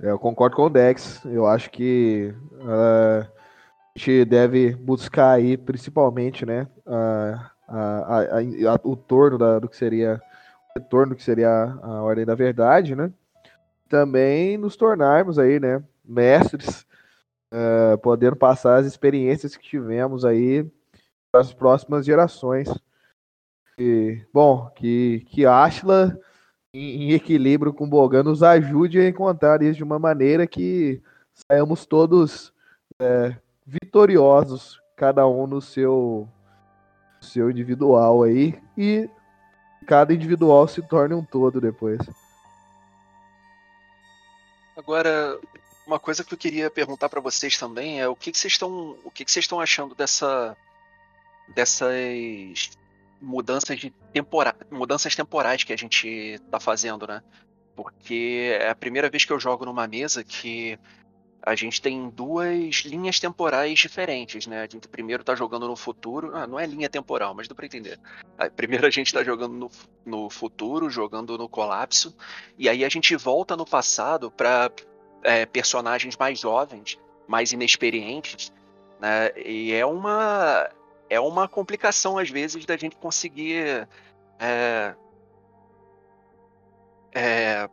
[0.00, 1.20] É, Eu concordo com o Dex.
[1.24, 3.26] Eu acho que ah,
[3.96, 6.68] a gente deve buscar aí, principalmente, né,
[8.84, 10.22] o torno da- do que seria
[10.70, 13.12] o retorno que seria a, a ordem da verdade, né?
[13.88, 16.86] Também nos tornarmos aí, né, mestres,
[17.52, 20.64] ah, podendo passar as experiências que tivemos aí
[21.30, 22.68] para as próximas gerações.
[23.78, 26.18] E, bom, que que Ashla
[26.72, 31.02] em, em equilíbrio com Bogan nos ajude a encontrar isso de uma maneira que
[31.34, 32.52] saímos todos
[32.98, 33.36] é,
[33.66, 36.28] vitoriosos, cada um no seu,
[37.20, 39.08] seu individual aí, e
[39.86, 41.98] cada individual se torne um todo depois.
[44.76, 45.38] Agora,
[45.92, 49.10] uma coisa que eu queria perguntar para vocês também é o que, vocês estão, o
[49.10, 50.56] que, vocês estão achando dessa,
[51.54, 52.70] dessas
[53.20, 57.22] mudanças de tempora, mudanças temporais que a gente está fazendo, né?
[57.76, 60.78] Porque é a primeira vez que eu jogo numa mesa que
[61.44, 64.60] a gente tem duas linhas temporais diferentes, né?
[64.60, 67.66] A gente primeiro tá jogando no futuro, ah, não é linha temporal, mas dá pra
[67.66, 67.98] entender.
[68.56, 69.70] Primeiro a gente tá jogando no,
[70.06, 72.16] no futuro, jogando no colapso,
[72.56, 74.70] e aí a gente volta no passado para
[75.52, 78.52] personagens mais jovens, mais inexperientes,
[79.00, 79.30] né?
[79.36, 80.68] E é uma
[81.08, 83.86] é uma complicação às vezes da gente conseguir
[84.38, 84.94] é,
[87.14, 87.68] é,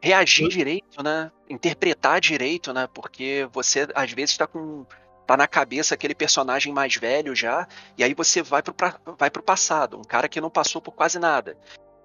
[0.00, 1.30] reagir direito, né?
[1.48, 2.88] Interpretar direito, né?
[2.92, 4.86] Porque você às vezes está com
[5.26, 7.66] tá na cabeça aquele personagem mais velho já,
[7.96, 8.74] e aí você vai pro,
[9.18, 11.56] vai pro passado, um cara que não passou por quase nada.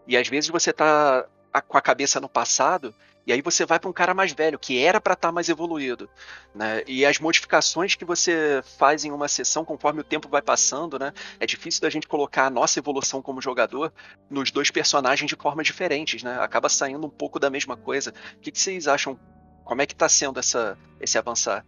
[0.08, 1.28] E às vezes você tá
[1.68, 2.96] com a cabeça no passado,
[3.30, 6.10] e aí você vai para um cara mais velho, que era para estar mais evoluído,
[6.52, 6.82] né?
[6.88, 11.14] E as modificações que você faz em uma sessão conforme o tempo vai passando, né?
[11.40, 13.94] É difícil da gente colocar a nossa evolução como jogador
[14.32, 16.40] nos dois personagens de formas diferentes, né?
[16.42, 18.12] Acaba saindo um pouco da mesma coisa.
[18.36, 19.16] O que, que vocês acham?
[19.64, 21.64] Como é que tá sendo essa, esse avançar?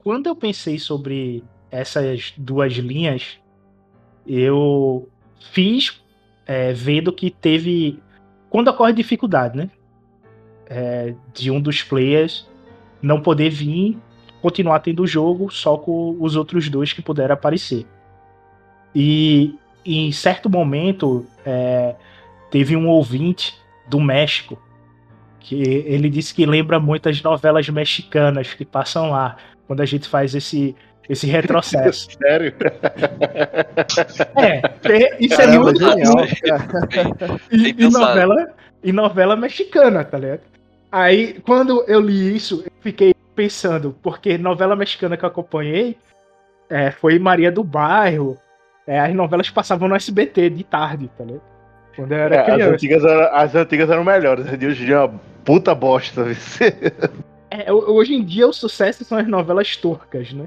[0.00, 3.38] Quando eu pensei sobre essas duas linhas,
[4.26, 5.08] eu
[5.52, 6.04] fiz
[6.46, 7.98] é, vendo que teve.
[8.48, 9.70] Quando ocorre dificuldade, né?
[10.68, 12.48] É, de um dos players
[13.00, 13.98] não poder vir
[14.42, 17.86] continuar tendo o jogo só com os outros dois que puderam aparecer.
[18.94, 21.94] E em certo momento é,
[22.50, 23.54] teve um ouvinte
[23.88, 24.60] do México
[25.40, 29.36] que ele disse que lembra muito as novelas mexicanas que passam lá
[29.66, 30.74] quando a gente faz esse
[31.08, 32.08] esse retrocesso.
[32.20, 32.52] Sério?
[34.36, 36.24] É, é, isso é Caramba, muito genial,
[37.50, 38.48] e, e novela,
[38.82, 40.40] e novela mexicana, tá ligado?
[40.90, 45.96] Aí, quando eu li isso, eu fiquei pensando, porque novela mexicana que eu acompanhei
[46.70, 48.38] é, foi Maria do Bairro.
[48.86, 51.42] É, as novelas passavam no SBT de tarde, tá ligado?
[51.96, 52.72] Quando eu era É, as, criança.
[52.74, 56.24] antigas eram, as antigas eram melhores, as de hoje em dia é uma puta bosta.
[57.50, 60.46] É, ho- hoje em dia o sucesso são as novelas turcas, né?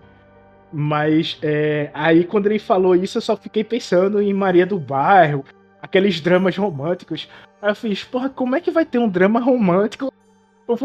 [0.72, 5.44] Mas é, aí quando ele falou isso, eu só fiquei pensando em Maria do Bairro,
[5.82, 7.28] aqueles dramas românticos.
[7.62, 10.14] Aí eu fiz, porra, como é que vai ter um drama romântico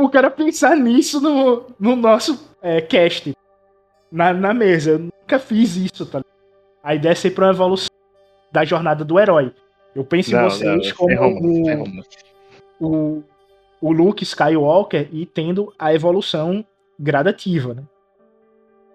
[0.03, 3.35] o cara pensar nisso no, no nosso é, cast.
[4.11, 4.93] Na, na mesa.
[4.93, 6.23] Eu nunca fiz isso, tá?
[6.83, 7.91] A ideia é ser pra uma evolução
[8.51, 9.53] da jornada do herói.
[9.95, 11.87] Eu penso Não, em vocês não, como ferrou, o, ferrou.
[12.81, 13.23] o,
[13.81, 16.65] o Luke Skywalker e tendo a evolução
[16.99, 17.83] gradativa, né?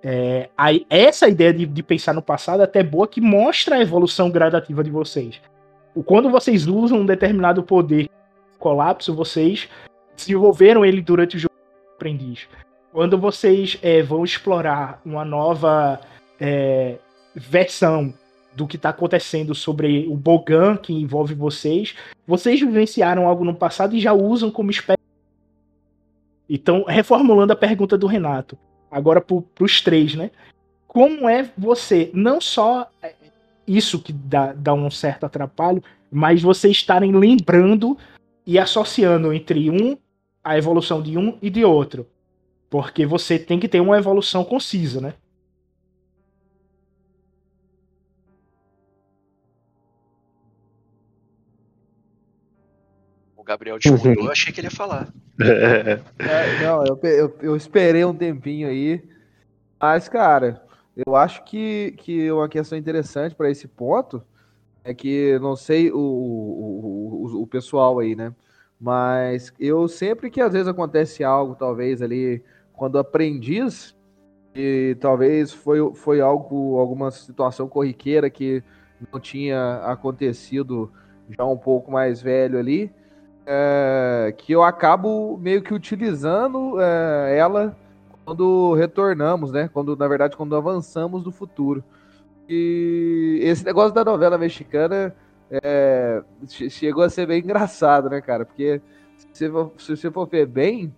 [0.02, 3.82] É, aí, essa ideia de, de pensar no passado é até boa que mostra a
[3.82, 5.42] evolução gradativa de vocês.
[6.06, 8.10] Quando vocês usam um determinado poder
[8.58, 9.68] colapso, vocês
[10.16, 11.54] desenvolveram ele durante o jogo
[11.96, 12.48] aprendiz.
[12.92, 16.00] Quando vocês é, vão explorar uma nova
[16.40, 16.98] é,
[17.36, 18.14] versão
[18.56, 21.96] do que está acontecendo sobre o Bogan que envolve vocês,
[22.26, 24.98] vocês vivenciaram algo no passado e já usam como espécie.
[26.50, 28.58] Então, reformulando a pergunta do Renato,
[28.92, 30.32] agora para os três, né?
[30.88, 33.14] Como é você, não só é,
[33.68, 37.98] isso que dá, dá um certo atrapalho, mas vocês estarem lembrando
[38.46, 39.96] e associando entre um,
[40.44, 42.08] a evolução de um e de outro.
[42.70, 45.14] Porque você tem que ter uma evolução concisa, né?
[53.50, 55.12] O Gabriel desmudou, eu achei que ele ia falar.
[55.42, 56.00] É,
[56.64, 59.04] não, eu, eu, eu esperei um tempinho aí.
[59.82, 60.62] Mas, cara,
[60.96, 64.22] eu acho que, que uma questão interessante para esse ponto
[64.84, 68.34] é que, não sei o, o, o, o pessoal aí, né?
[68.80, 72.44] Mas eu sempre que às vezes acontece algo, talvez ali,
[72.74, 73.96] quando aprendiz,
[74.54, 78.64] e talvez foi, foi algo, alguma situação corriqueira que
[79.12, 80.92] não tinha acontecido
[81.30, 82.92] já um pouco mais velho ali,
[83.50, 87.76] é, que eu acabo meio que utilizando é, ela
[88.24, 89.68] quando retornamos, né?
[89.74, 91.84] Quando, na verdade, quando avançamos do futuro.
[92.48, 95.16] E esse negócio da novela mexicana
[95.52, 98.46] é, che- chegou a ser bem engraçado, né, cara?
[98.46, 98.82] Porque
[99.18, 100.94] se você for, se você for ver bem,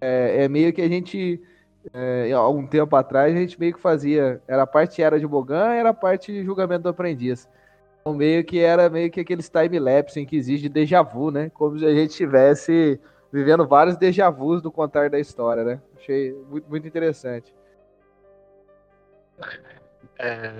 [0.00, 1.42] é, é meio que a gente,
[1.92, 5.26] é, há um tempo atrás, a gente meio que fazia, era a parte era de
[5.26, 7.48] Bogan, era a parte de julgamento do aprendiz.
[8.06, 11.50] Então, meio que era meio que aqueles time-lapse em que existe déjà vu, né?
[11.54, 13.00] Como se a gente estivesse
[13.32, 15.80] vivendo vários déjà vus do contar da história, né?
[15.96, 17.54] Achei muito, muito interessante.
[20.18, 20.52] É,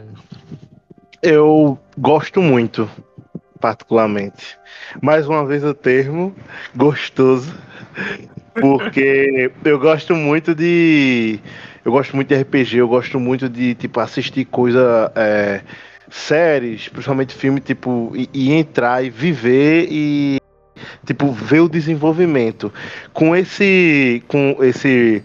[1.22, 2.88] eu gosto muito,
[3.60, 4.58] particularmente.
[5.02, 6.34] Mais uma vez o termo
[6.74, 7.54] gostoso,
[8.58, 11.38] porque eu gosto muito de,
[11.84, 15.60] eu gosto muito de RPG, eu gosto muito de tipo assistir coisa, é,
[16.10, 20.38] séries, principalmente filme, tipo e, e entrar e viver e
[21.06, 22.72] tipo ver o desenvolvimento
[23.12, 25.22] com esse, com esse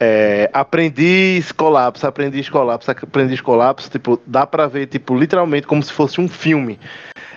[0.00, 5.92] é, aprendiz colapso, aprendiz colapso, aprendiz colapso, tipo, dá pra ver, tipo, literalmente como se
[5.92, 6.78] fosse um filme.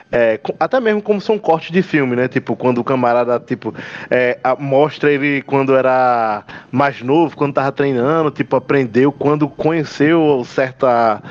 [0.10, 2.30] É, até mesmo como são cortes de filme, né?
[2.30, 3.76] Tipo, quando o camarada, tipo,
[4.10, 10.44] é, a- mostra ele quando era mais novo, quando tava treinando, tipo, aprendeu, quando conheceu
[10.46, 11.22] certa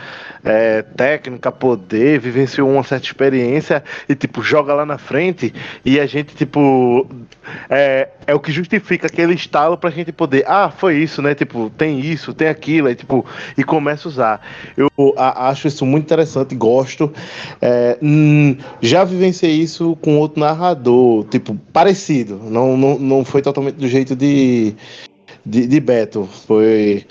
[0.47, 5.53] é, técnica, poder, vivenciou uma certa experiência e, tipo, joga lá na frente
[5.85, 7.05] e a gente, tipo,
[7.69, 11.35] é, é o que justifica aquele estalo pra gente poder, ah, foi isso, né?
[11.35, 13.27] Tipo, tem isso, tem aquilo, aí, tipo,
[13.59, 14.41] e começa a usar.
[14.77, 17.13] Eu a- acho isso muito interessante, gosto.
[17.61, 22.41] É, hum, já vivenciei isso com outro narrador, tipo, parecido.
[22.45, 24.75] Não, não, não foi totalmente do jeito de,
[25.45, 27.05] de, de Beto, foi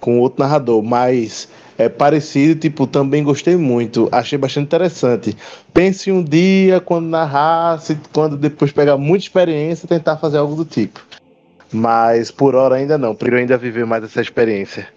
[0.00, 1.48] com outro narrador, mas
[1.78, 5.36] é parecido, tipo, também gostei muito, achei bastante interessante.
[5.72, 11.00] Pense um dia, quando narrasse, quando depois pegar muita experiência, tentar fazer algo do tipo.
[11.72, 14.92] Mas por hora ainda não, prefiro ainda viver mais essa experiência.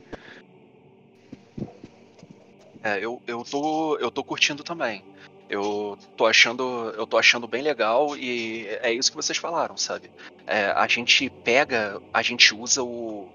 [2.83, 5.03] É, eu, eu, tô, eu tô curtindo também.
[5.47, 10.09] Eu tô achando, eu tô achando bem legal e é isso que vocês falaram, sabe?
[10.47, 13.27] É, a gente pega, a gente usa o,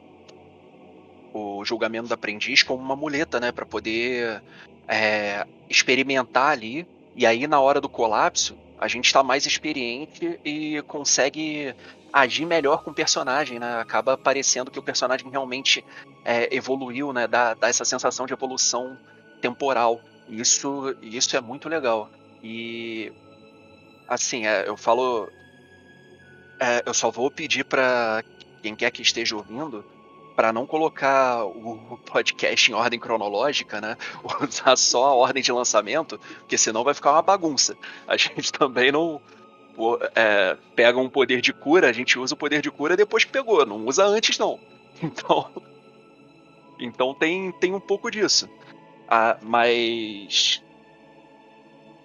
[1.36, 4.42] o julgamento do aprendiz como uma muleta, né, para poder
[4.88, 6.86] é, experimentar ali.
[7.14, 11.74] E aí na hora do colapso, a gente tá mais experiente e consegue
[12.12, 13.78] agir melhor com o personagem, né?
[13.80, 15.84] Acaba parecendo que o personagem realmente
[16.24, 17.26] é, evoluiu, né?
[17.26, 18.98] Dá, dá essa sensação de evolução
[19.40, 20.00] temporal.
[20.28, 22.10] Isso, isso é muito legal.
[22.42, 23.12] E
[24.08, 25.28] assim, é, eu falo,
[26.60, 28.22] é, eu só vou pedir para
[28.62, 29.84] quem quer que esteja ouvindo
[30.36, 33.96] para não colocar o podcast em ordem cronológica, né?
[34.46, 37.74] Usar só a ordem de lançamento, porque senão vai ficar uma bagunça.
[38.06, 39.20] A gente também não
[40.14, 43.32] é, pega um poder de cura, a gente usa o poder de cura depois que
[43.32, 44.60] pegou, não usa antes não.
[45.02, 45.50] Então,
[46.78, 48.48] então tem, tem um pouco disso.
[49.06, 50.62] Ah, mas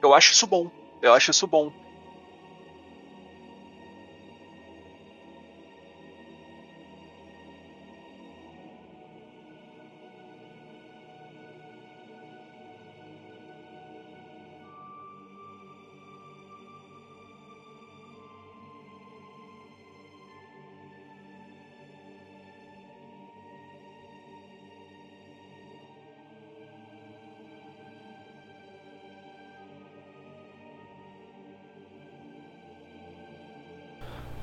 [0.03, 0.69] eu acho isso bom.
[1.01, 1.71] Eu acho isso bom.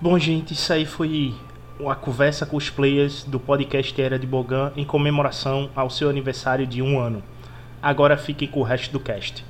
[0.01, 1.35] Bom, gente, isso aí foi
[1.81, 6.69] uma conversa com os players do podcast Era de Bogan em comemoração ao seu aniversário
[6.69, 7.21] de um ano.
[7.83, 9.45] Agora fiquem com o resto do cast.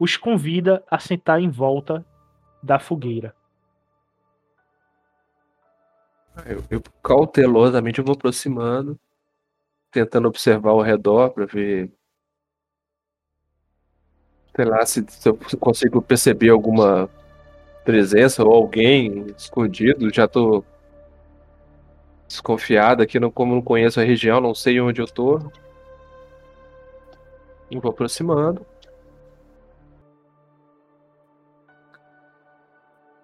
[0.00, 2.04] Os convida a sentar em volta
[2.62, 3.36] da fogueira.
[6.46, 8.98] Eu, eu cautelosamente eu vou aproximando,
[9.90, 11.92] tentando observar ao redor para ver,
[14.56, 17.10] sei lá, se, se eu consigo perceber alguma
[17.84, 20.12] presença ou alguém escondido.
[20.14, 20.64] Já tô
[22.26, 25.40] desconfiado aqui, não, como não conheço a região, não sei onde eu tô.
[27.70, 28.64] E vou aproximando.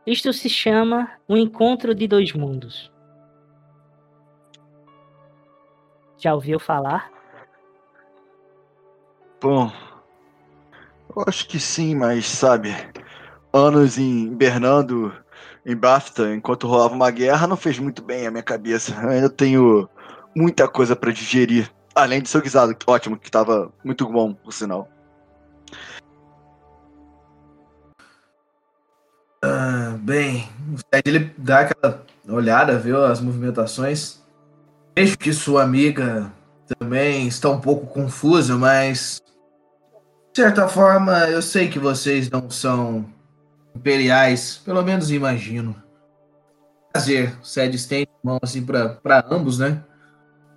[0.07, 2.93] Isto se chama um encontro de dois mundos.
[6.19, 7.11] Já ouviu falar?
[9.41, 9.71] Bom,
[11.15, 12.71] eu acho que sim, mas sabe,
[13.53, 15.13] anos em hibernando
[15.65, 18.95] em BAFTA enquanto rolava uma guerra não fez muito bem a minha cabeça.
[19.03, 19.89] Eu ainda tenho
[20.35, 21.71] muita coisa para digerir.
[21.95, 24.89] Além de seu guisado, ótimo, que estava muito bom, por sinal.
[29.97, 34.21] Bem, o Ted ele dá aquela olhada, viu as movimentações.
[34.95, 36.33] Vejo que sua amiga
[36.79, 39.23] também está um pouco confusa, mas
[40.33, 43.07] de certa forma eu sei que vocês não são
[43.75, 45.77] imperiais, pelo menos imagino.
[46.93, 49.85] Prazer, o Sed estende a mão assim para ambos, né?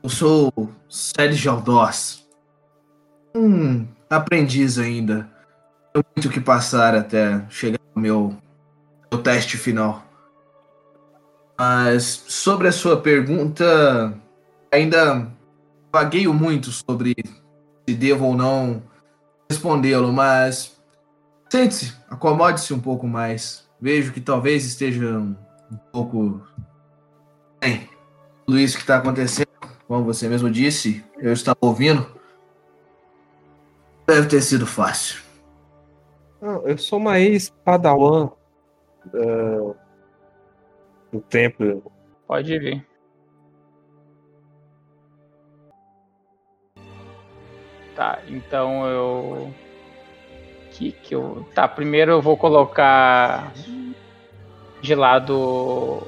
[0.02, 0.52] Eu sou
[0.88, 2.26] Sed Jaldós.
[3.36, 5.30] Um aprendiz ainda.
[5.94, 8.38] Tenho muito que passar até chegar ao meu
[9.12, 10.04] o teste final.
[11.58, 14.14] Mas sobre a sua pergunta,
[14.72, 15.28] ainda
[15.92, 17.16] vagueio muito sobre
[17.88, 18.82] se devo ou não
[19.50, 20.80] respondê-lo, mas
[21.50, 23.68] sente-se, acomode-se um pouco mais.
[23.82, 25.36] Vejo que talvez esteja um,
[25.92, 26.42] pouco.
[27.60, 27.90] Bem,
[28.46, 29.50] tudo isso que está acontecendo,
[29.88, 32.06] como você mesmo disse, eu estava ouvindo.
[34.08, 35.22] Deve ter sido fácil.
[36.42, 38.30] Não, eu sou uma ex-padawan
[39.14, 39.76] uh,
[41.12, 41.92] do templo.
[42.28, 42.86] Pode vir.
[47.96, 49.54] Tá, então eu.
[50.72, 51.46] Que que eu.
[51.54, 53.52] Tá, primeiro eu vou colocar
[54.82, 56.08] de lado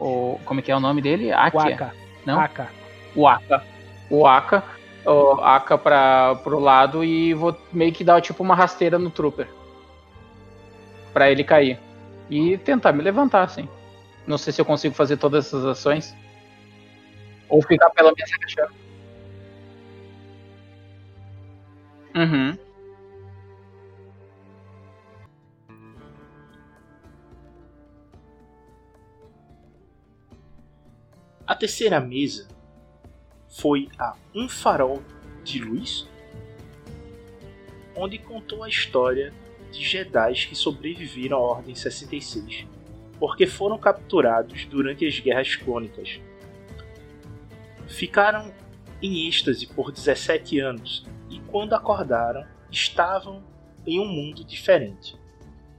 [0.00, 0.40] o.
[0.44, 1.32] Como é que é o nome dele?
[1.32, 1.60] Akia?
[1.60, 1.94] O Aka.
[2.26, 2.40] Não?
[2.40, 2.68] Aka.
[3.14, 3.64] O Aka.
[4.10, 4.64] O Aka.
[5.04, 9.48] O Aka pra, pro lado e vou meio que dar tipo uma rasteira no Trooper
[11.12, 11.78] para ele cair.
[12.30, 13.68] E tentar me levantar, assim.
[14.26, 16.14] Não sei se eu consigo fazer todas essas ações.
[17.48, 18.74] Ou ficar pela mesa agachando.
[22.14, 22.58] Uhum.
[31.46, 32.48] A terceira mesa
[33.48, 35.02] foi a Um Farol
[35.44, 36.08] de Luz,
[37.94, 39.34] onde contou a história
[39.72, 42.66] de Jedi que sobreviveram à Ordem 66,
[43.18, 46.20] porque foram capturados durante as Guerras Clônicas.
[47.88, 48.52] Ficaram
[49.02, 53.42] em êxtase por 17 anos e, quando acordaram, estavam
[53.86, 55.16] em um mundo diferente.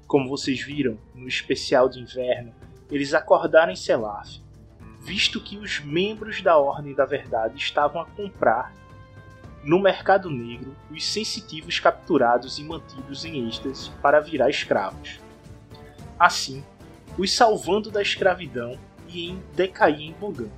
[0.08, 2.54] Como vocês viram no especial de inverno,
[2.92, 4.42] eles acordaram em Selaf,
[5.02, 8.74] visto que os membros da Ordem da Verdade estavam a comprar
[9.64, 15.20] no mercado negro os sensitivos capturados e mantidos em êxtase para virar escravos.
[16.20, 16.64] Assim,
[17.18, 18.78] os salvando da escravidão
[19.08, 20.50] e em decair em Bogan.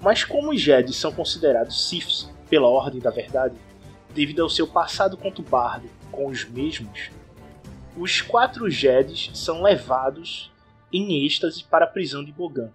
[0.00, 3.56] Mas como os Jedi são considerados Siths pela Ordem da Verdade,
[4.14, 7.10] devido ao seu passado contubardo com os mesmos,
[7.96, 10.50] os quatro Jedis são levados
[10.92, 12.70] em êxtase para a prisão de Bogan,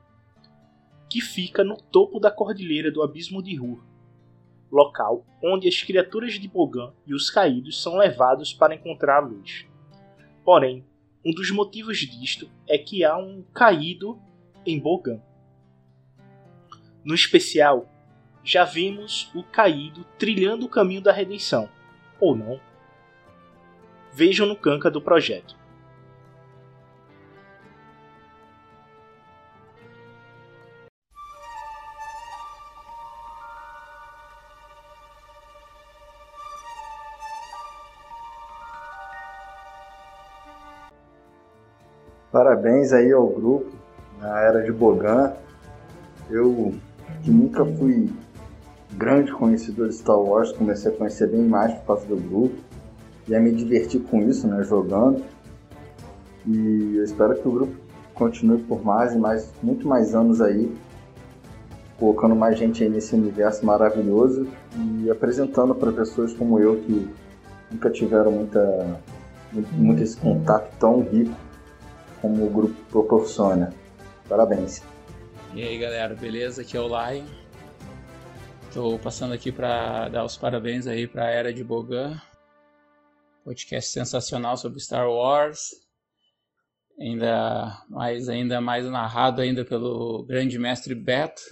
[1.09, 3.83] que fica no topo da cordilheira do Abismo de Hur,
[4.75, 9.65] local onde as criaturas de Bogan e os caídos são levados para encontrar a luz.
[10.43, 10.85] Porém,
[11.25, 14.19] um dos motivos disto é que há um caído
[14.65, 15.21] em Bogan.
[17.03, 17.89] No especial,
[18.43, 21.69] já vimos o caído trilhando o caminho da redenção,
[22.19, 22.59] ou não.
[24.13, 25.55] Vejam no canca do projeto.
[42.55, 43.69] Parabéns aí ao grupo,
[44.17, 45.33] na era de Bogan.
[46.29, 46.73] Eu
[47.21, 48.09] que nunca fui
[48.93, 52.55] grande conhecedor de Star Wars, comecei a conhecer bem mais por causa do grupo
[53.27, 55.21] e a me divertir com isso, né, jogando.
[56.47, 57.75] E eu espero que o grupo
[58.13, 60.73] continue por mais e mais, muito mais anos aí,
[61.99, 67.09] colocando mais gente aí nesse universo maravilhoso e apresentando para pessoas como eu que
[67.69, 69.01] nunca tiveram muita,
[69.73, 71.44] muito esse contato tão rico
[72.25, 73.71] como o grupo proporciona.
[74.27, 74.81] Parabéns.
[75.53, 76.63] E aí galera, beleza?
[76.63, 77.23] Aqui é o Lion.
[78.67, 82.19] Estou passando aqui para dar os parabéns aí para a Era de Bogan.
[83.43, 85.69] Podcast sensacional sobre Star Wars.
[86.99, 91.43] Ainda mais, ainda mais narrado ainda pelo grande mestre Beto.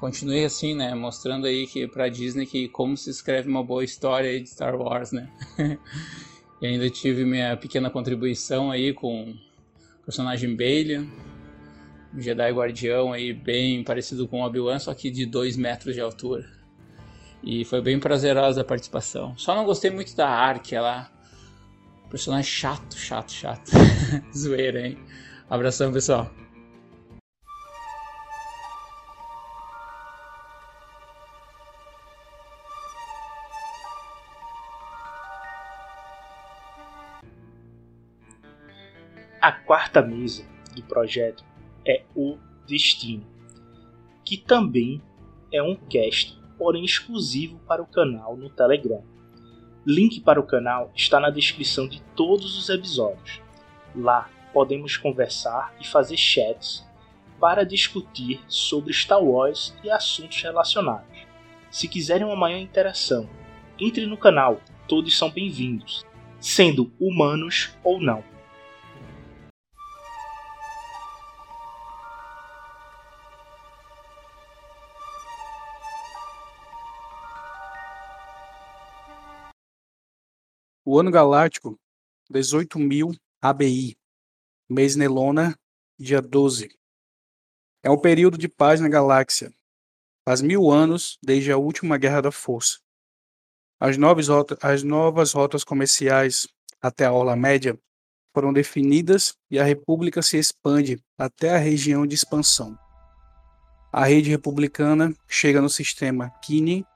[0.00, 0.96] Continue assim, né?
[0.96, 5.12] Mostrando aí que para Disney que como se escreve uma boa história de Star Wars,
[5.12, 5.30] né?
[6.60, 9.32] e ainda tive minha pequena contribuição aí com
[10.08, 11.00] personagem Bailey,
[12.14, 16.48] um Jedi Guardião aí bem parecido com Obi-Wan, só que de 2 metros de altura.
[17.44, 19.36] E foi bem prazerosa a participação.
[19.36, 21.10] Só não gostei muito da Ark, ela
[22.08, 23.70] personagem chato, chato, chato.
[24.34, 24.98] Zoeira, hein?
[25.50, 26.30] Abração, pessoal.
[39.68, 41.44] Quarta mesa do projeto
[41.86, 43.26] é o Destino,
[44.24, 45.02] que também
[45.52, 49.04] é um cast, porém exclusivo para o canal no Telegram.
[49.86, 53.42] Link para o canal está na descrição de todos os episódios.
[53.94, 56.88] Lá podemos conversar e fazer chats
[57.38, 61.26] para discutir sobre Star Wars e assuntos relacionados.
[61.70, 63.28] Se quiserem uma maior interação,
[63.78, 66.06] entre no canal, todos são bem-vindos,
[66.40, 68.24] sendo humanos ou não.
[80.90, 81.78] O ano galáctico,
[82.32, 83.94] 18.000 ABI,
[84.66, 85.54] mês Nelona,
[85.98, 86.70] dia 12.
[87.82, 89.52] É um período de paz na galáxia.
[90.24, 92.78] Faz mil anos desde a última Guerra da Força.
[93.78, 96.48] As novas, rotas, as novas rotas comerciais
[96.80, 97.78] até a Orla Média
[98.32, 102.78] foram definidas e a República se expande até a região de expansão.
[103.92, 106.86] A rede republicana chega no sistema Kine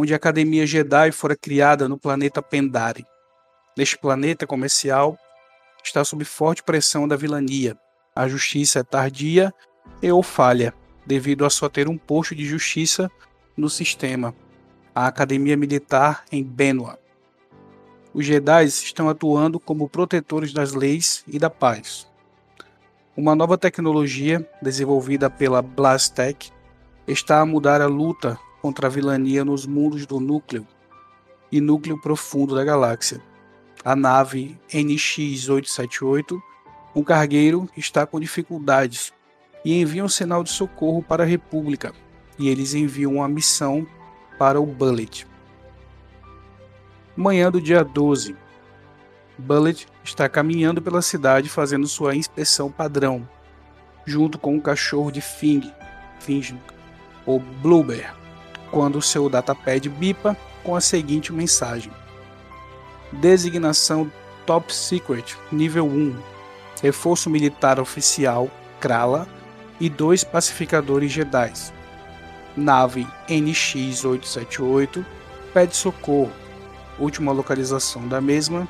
[0.00, 3.04] onde a Academia Jedi fora criada no planeta Pendari.
[3.76, 5.18] Neste planeta comercial,
[5.82, 7.76] está sob forte pressão da vilania.
[8.14, 9.52] A justiça é tardia
[10.00, 10.72] e ou falha,
[11.04, 13.10] devido a só ter um posto de justiça
[13.56, 14.32] no sistema,
[14.94, 16.96] a Academia Militar em Benua.
[18.14, 22.06] Os Jedi estão atuando como protetores das leis e da paz.
[23.16, 26.52] Uma nova tecnologia, desenvolvida pela Blastech,
[27.04, 30.66] está a mudar a luta contra a vilania nos mundos do núcleo
[31.50, 33.20] e núcleo profundo da galáxia.
[33.84, 36.38] A nave NX-878,
[36.94, 39.12] um cargueiro, está com dificuldades
[39.64, 41.92] e envia um sinal de socorro para a República,
[42.38, 43.86] e eles enviam uma missão
[44.38, 45.26] para o Bullet.
[47.16, 48.36] Manhã do dia 12.
[49.36, 53.28] Bullet está caminhando pela cidade fazendo sua inspeção padrão,
[54.04, 55.72] junto com um cachorro de Fing,
[56.20, 56.58] Fing
[57.26, 58.17] ou Bluebear
[58.70, 61.92] quando seu datapad bipa com a seguinte mensagem:
[63.12, 64.10] Designação
[64.46, 66.16] Top Secret nível 1,
[66.82, 68.50] reforço militar oficial
[68.80, 69.26] Krala
[69.80, 71.52] e dois pacificadores Jedi.
[72.56, 75.04] Nave NX-878
[75.52, 76.32] pede socorro.
[76.98, 78.66] Última localização da mesma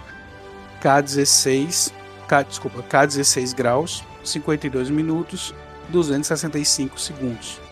[0.82, 1.92] K16,
[2.28, 5.54] K, desculpa, K16 graus, 52 minutos,
[5.88, 7.67] 265 segundos.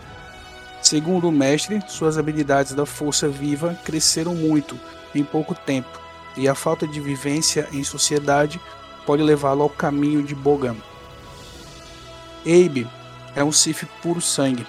[0.83, 4.79] Segundo o mestre, suas habilidades da força viva cresceram muito
[5.15, 5.99] em pouco tempo,
[6.37, 8.61] e a falta de vivência em sociedade
[9.03, 10.75] pode levá-lo ao caminho de Bogan.
[12.41, 12.87] Abe
[13.35, 14.67] é um Sith puro sangue,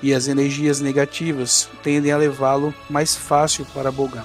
[0.00, 4.24] e as energias negativas tendem a levá-lo mais fácil para Bogan.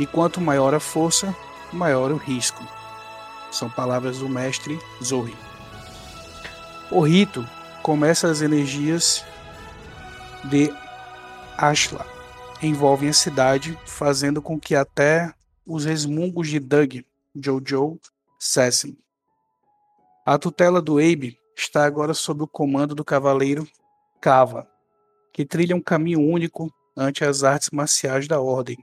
[0.00, 1.32] E quanto maior a força,
[1.72, 2.66] maior o risco.
[3.52, 5.49] São palavras do mestre Zohi.
[6.92, 7.46] O rito
[7.82, 9.24] começa as energias
[10.44, 10.72] de
[11.56, 12.04] Ashla
[12.62, 15.32] envolvem a cidade, fazendo com que até
[15.64, 16.96] os resmungos de Doug,
[17.34, 17.98] Jojo,
[18.38, 18.98] cessem.
[20.26, 23.66] A tutela do Abe está agora sob o comando do cavaleiro
[24.20, 24.68] Kava,
[25.32, 28.76] que trilha um caminho único ante as artes marciais da Ordem,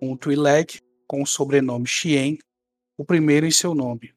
[0.00, 2.38] um Twi'lek com o sobrenome Xien,
[2.96, 4.12] o primeiro em seu nome.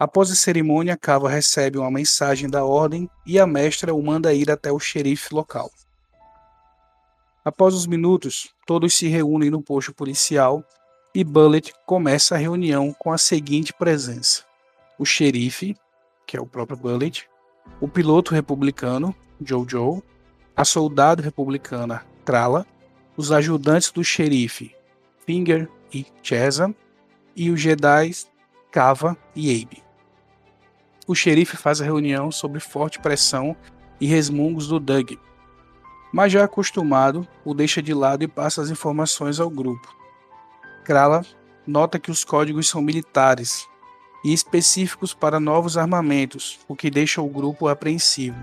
[0.00, 4.50] Após a cerimônia, Kava recebe uma mensagem da Ordem e a mestra o manda ir
[4.50, 5.70] até o xerife local.
[7.44, 10.64] Após os minutos, todos se reúnem no posto policial
[11.14, 14.42] e Bullet começa a reunião com a seguinte presença:
[14.98, 15.76] o xerife,
[16.26, 17.28] que é o próprio Bullet,
[17.78, 20.02] o piloto republicano, Jojo,
[20.56, 22.66] a soldado republicana, Trala,
[23.18, 24.74] os ajudantes do xerife,
[25.26, 26.74] Finger e Chesa,
[27.36, 28.12] e os Jedi,
[28.72, 29.89] Kava e Abe.
[31.10, 33.56] O xerife faz a reunião sob forte pressão
[34.00, 35.14] e resmungos do Doug,
[36.12, 39.92] mas já acostumado, o deixa de lado e passa as informações ao grupo.
[40.84, 41.26] Krala
[41.66, 43.66] nota que os códigos são militares
[44.24, 48.38] e específicos para novos armamentos, o que deixa o grupo apreensivo.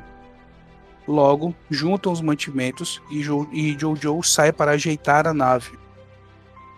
[1.08, 5.80] Logo, juntam os mantimentos e, jo e Jojo sai para ajeitar a nave.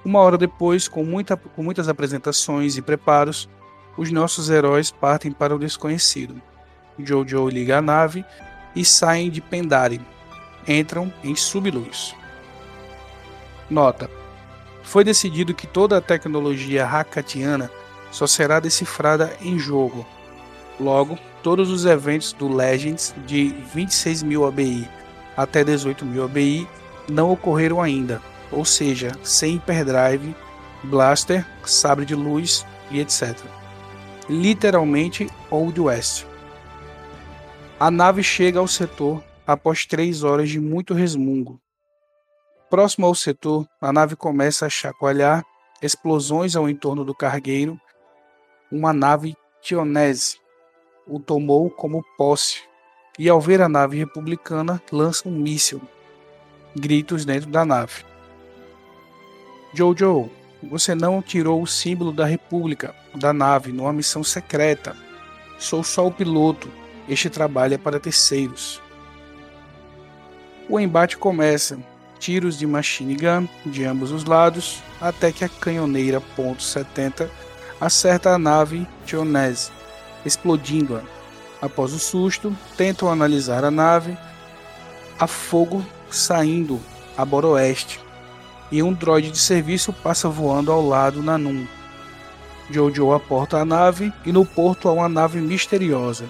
[0.06, 3.50] Uma hora depois, com, muita, com muitas apresentações e preparos,
[4.00, 6.42] os nossos heróis partem para o desconhecido.
[6.98, 8.24] Jojo liga a nave
[8.74, 10.00] e saem de Pendari,
[10.66, 12.16] entram em subluz.
[13.70, 14.10] Nota:
[14.84, 17.70] Foi decidido que toda a tecnologia Hakatiana
[18.10, 20.08] só será decifrada em jogo.
[20.80, 24.90] Logo, todos os eventos do Legends de 26.000 ABI
[25.36, 26.68] até 18.000 ABI
[27.10, 30.34] não ocorreram ainda, ou seja, sem hyperdrive,
[30.84, 33.59] blaster, sabre de luz e etc.
[34.30, 36.26] Literalmente Old West.
[37.80, 41.60] A nave chega ao setor após três horas de muito resmungo.
[42.70, 45.44] Próximo ao setor, a nave começa a chacoalhar,
[45.82, 47.80] explosões ao entorno do cargueiro.
[48.72, 50.38] Uma nave tionese
[51.10, 52.62] o tomou como posse,
[53.18, 55.82] e ao ver a nave republicana, lança um míssil.
[56.76, 58.06] Gritos dentro da nave.
[59.74, 60.30] Jojo,
[60.68, 64.96] você não tirou o símbolo da República da nave numa missão secreta.
[65.58, 66.70] Sou só o piloto.
[67.08, 68.82] Este trabalho é para terceiros.
[70.70, 71.80] O embate começa.
[72.20, 77.30] Tiros de machine gun de ambos os lados, até que a canhoneira .70
[77.80, 79.72] acerta a nave Tionese,
[80.26, 81.02] explodindo-a.
[81.62, 84.18] Após o susto, tentam analisar a nave,
[85.18, 86.80] há fogo saindo
[87.18, 88.00] a boroeste,
[88.72, 91.68] e um droide de serviço passa voando ao lado na Num.
[92.70, 96.26] Jojo aporta a nave e no porto há uma nave misteriosa.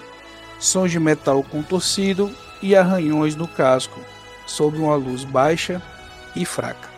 [0.58, 2.30] Sons de metal contorcido
[2.62, 4.00] e arranhões no casco,
[4.46, 5.82] sob uma luz baixa
[6.34, 6.88] e fraca.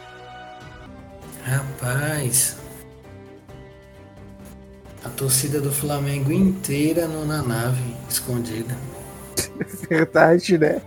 [1.44, 2.56] Rapaz,
[5.04, 8.76] a torcida do Flamengo inteira no, na nave, escondida.
[9.88, 10.80] Verdade, né?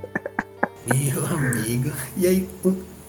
[0.88, 1.91] Meu amigo.
[2.15, 2.49] E aí,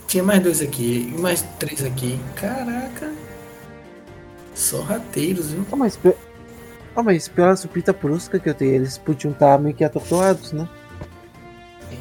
[0.06, 2.18] tinha mais dois aqui, e mais três aqui.
[2.34, 3.12] Caraca.
[4.54, 5.66] Só rateiros, viu?
[5.70, 5.98] Oh, mas,
[6.94, 10.68] oh, mas pela supita brusca que eu tenho, eles podiam estar meio que atordoados, né?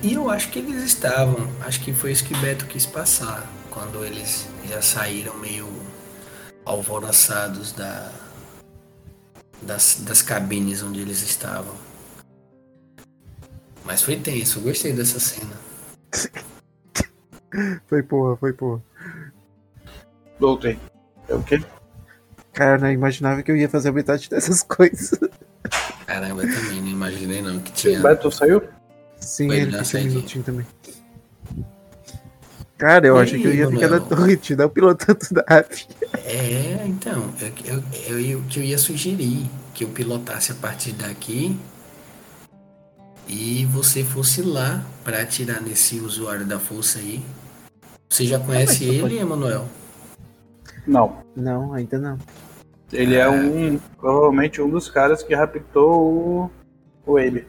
[0.01, 1.49] E eu acho que eles estavam.
[1.61, 3.47] Acho que foi isso que Beto quis passar.
[3.69, 5.67] Quando eles já saíram meio
[6.63, 8.11] alvoroçados da,
[9.61, 11.73] das, das cabines onde eles estavam.
[13.83, 15.59] Mas foi tenso, eu gostei dessa cena.
[17.87, 18.81] Foi porra, foi porra.
[20.39, 20.77] Voltei.
[21.29, 21.63] É o quê?
[22.53, 25.19] Cara, eu não imaginava que eu ia fazer metade dessas coisas.
[26.05, 27.99] Caramba, eu também não imaginei não que tinha.
[27.99, 28.61] O Beto saiu?
[29.19, 30.05] Sim, Foi, ele um saí.
[30.05, 30.65] minutinho também.
[32.77, 34.09] Cara, eu achei que eu ia ficar na Manuel?
[34.09, 35.85] torre, não pilotando nave.
[36.25, 37.33] É, então,
[37.63, 41.57] eu, eu, eu, que eu ia sugerir que eu pilotasse a partir daqui
[43.27, 47.23] e você fosse lá pra atirar nesse usuário da força aí.
[48.09, 49.65] Você já conhece mas tu ele, pode- Emanuel?
[50.87, 51.17] Não.
[51.35, 52.17] Não, ainda não.
[52.93, 53.77] Ele é um.
[53.97, 56.51] Provavelmente um dos caras que raptou o.
[57.05, 57.47] o Abe.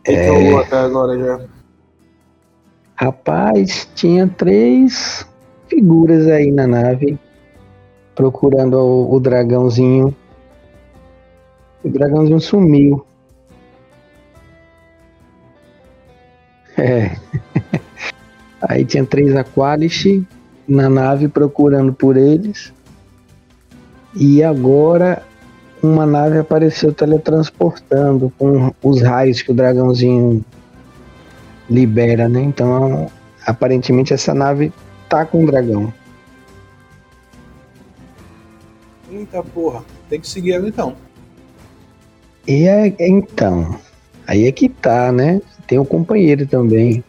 [0.00, 1.40] O que que rolou até agora já?
[2.94, 5.26] Rapaz, tinha três
[5.68, 7.18] figuras aí na nave
[8.16, 10.16] procurando o, o dragãozinho.
[11.84, 13.06] O dragãozinho sumiu.
[16.76, 17.14] É.
[18.62, 20.26] Aí tinha três Aqualish
[20.66, 22.72] na nave procurando por eles.
[24.14, 25.22] E agora
[25.82, 30.42] uma nave apareceu teletransportando com os raios que o dragãozinho
[31.68, 32.40] libera, né?
[32.40, 33.10] Então,
[33.46, 34.72] aparentemente essa nave
[35.08, 35.92] tá com o dragão.
[39.16, 40.94] Eita porra, tem que seguir ela então.
[42.46, 43.78] E é, então,
[44.26, 45.40] aí é que tá, né?
[45.66, 47.02] Tem o companheiro também.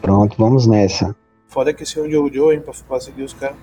[0.00, 1.14] Pronto, vamos nessa.
[1.48, 3.56] Foda que esse é o Jojo, hein, pra, pra seguir os caras.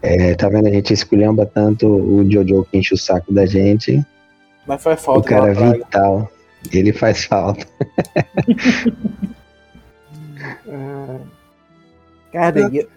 [0.00, 0.68] É, tá vendo?
[0.68, 4.04] A gente esculhamba tanto o Jojo que enche o saco da gente.
[4.66, 5.72] Mas faz O falta cara lá atrás.
[5.78, 6.30] vital.
[6.72, 7.66] Ele faz falta.
[10.68, 11.18] Ah,
[12.32, 12.88] Cara, eu,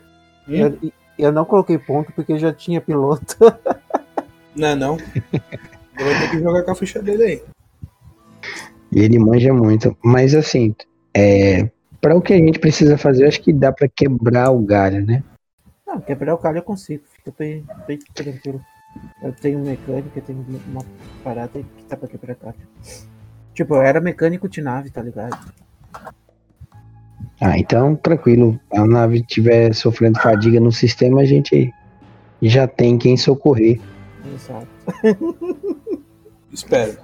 [0.47, 0.91] eu,
[1.23, 3.37] eu não coloquei ponto porque já tinha piloto.
[4.55, 4.97] Não, é não.
[4.97, 7.43] Eu vou ter que jogar com a ficha dele aí.
[8.91, 9.95] E ele manja muito.
[10.03, 10.75] Mas assim,
[11.13, 11.69] é,
[12.01, 15.23] para o que a gente precisa fazer, acho que dá pra quebrar o galho, né?
[15.85, 18.59] Não, quebrar o calho eu consigo, fica bem, bem tranquilo.
[19.21, 20.83] Eu tenho mecânica, eu tenho uma
[21.23, 22.55] parada que dá pra quebrar calho.
[23.53, 25.37] Tipo, eu era mecânico de nave, tá ligado?
[27.41, 28.59] Ah, então tranquilo.
[28.71, 31.73] A nave estiver sofrendo fadiga no sistema, a gente
[32.41, 33.79] já tem quem socorrer.
[34.33, 34.67] Exato.
[36.51, 36.97] Espero.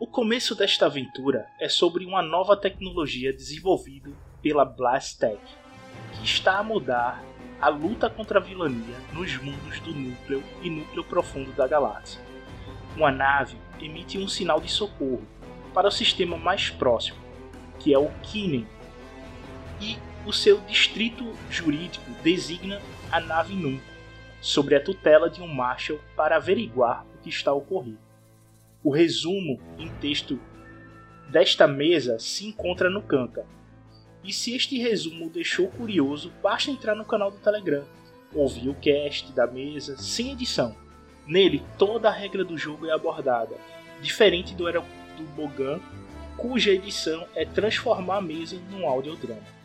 [0.00, 4.10] O começo desta aventura é sobre uma nova tecnologia desenvolvida
[4.42, 5.38] pela Blastech,
[6.12, 7.22] que está a mudar
[7.60, 12.20] a luta contra a vilania nos mundos do núcleo e núcleo profundo da galáxia.
[12.96, 15.26] Uma nave emite um sinal de socorro
[15.74, 17.18] para o sistema mais próximo,
[17.78, 18.66] que é o Kinen,
[19.80, 23.80] e o seu distrito jurídico designa a nave Num,
[24.40, 27.96] sobre a tutela de um Marshal para averiguar o que está a ocorrer.
[28.82, 30.38] O resumo em texto
[31.28, 33.44] desta mesa se encontra no Canca.
[34.24, 37.84] E se este resumo o deixou curioso, basta entrar no canal do Telegram,
[38.34, 40.76] ouvir o cast da mesa sem edição.
[41.26, 43.56] Nele, toda a regra do jogo é abordada,
[44.00, 45.80] diferente do Era do Bogan,
[46.36, 49.57] cuja edição é transformar a mesa num audiodrama.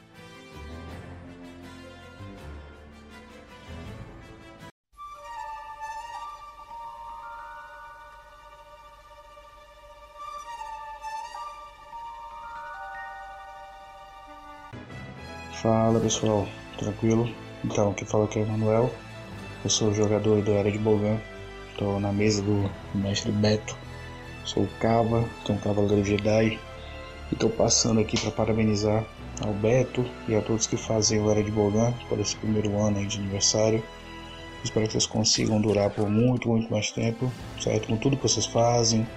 [15.64, 16.45] Fala pessoal,
[16.77, 17.26] tranquilo?
[17.64, 18.91] Então, aqui fala aqui é o Manuel.
[19.64, 21.18] Eu sou jogador do Era de Bogan.
[21.72, 23.73] Estou na mesa do mestre Beto.
[24.44, 26.60] Sou Cava, tenho um Cavaleiro Jedi.
[27.31, 29.06] E estou passando aqui para parabenizar
[29.41, 33.07] ao Beto e a todos que fazem o Era de Bogan por esse primeiro ano
[33.07, 33.81] de aniversário.
[34.65, 37.31] Espero que vocês consigam durar por muito, muito mais tempo,
[37.61, 37.88] certo?
[37.88, 39.07] Com tudo que vocês fazem,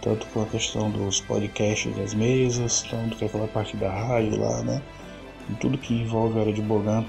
[0.00, 4.62] tanto com a questão dos podcasts das mesas, tanto com aquela parte da rádio lá,
[4.62, 4.80] né?
[5.50, 7.04] Em tudo que envolve a área de Bogan.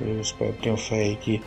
[0.00, 1.42] Eu espero, tenho fé aí que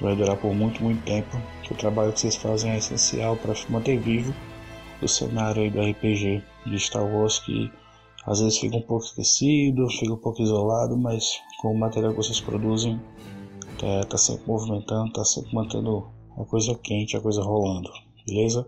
[0.00, 1.36] vai durar por muito, muito tempo.
[1.62, 4.34] Que o trabalho que vocês fazem é essencial para manter vivo
[5.00, 7.70] o cenário aí do RPG de Star Wars que
[8.24, 12.18] às vezes fica um pouco esquecido, fica um pouco isolado, mas com o material que
[12.18, 13.00] vocês produzem
[13.78, 16.06] tá, tá sempre movimentando, tá sempre mantendo
[16.38, 17.90] a coisa quente, a coisa rolando,
[18.24, 18.64] beleza?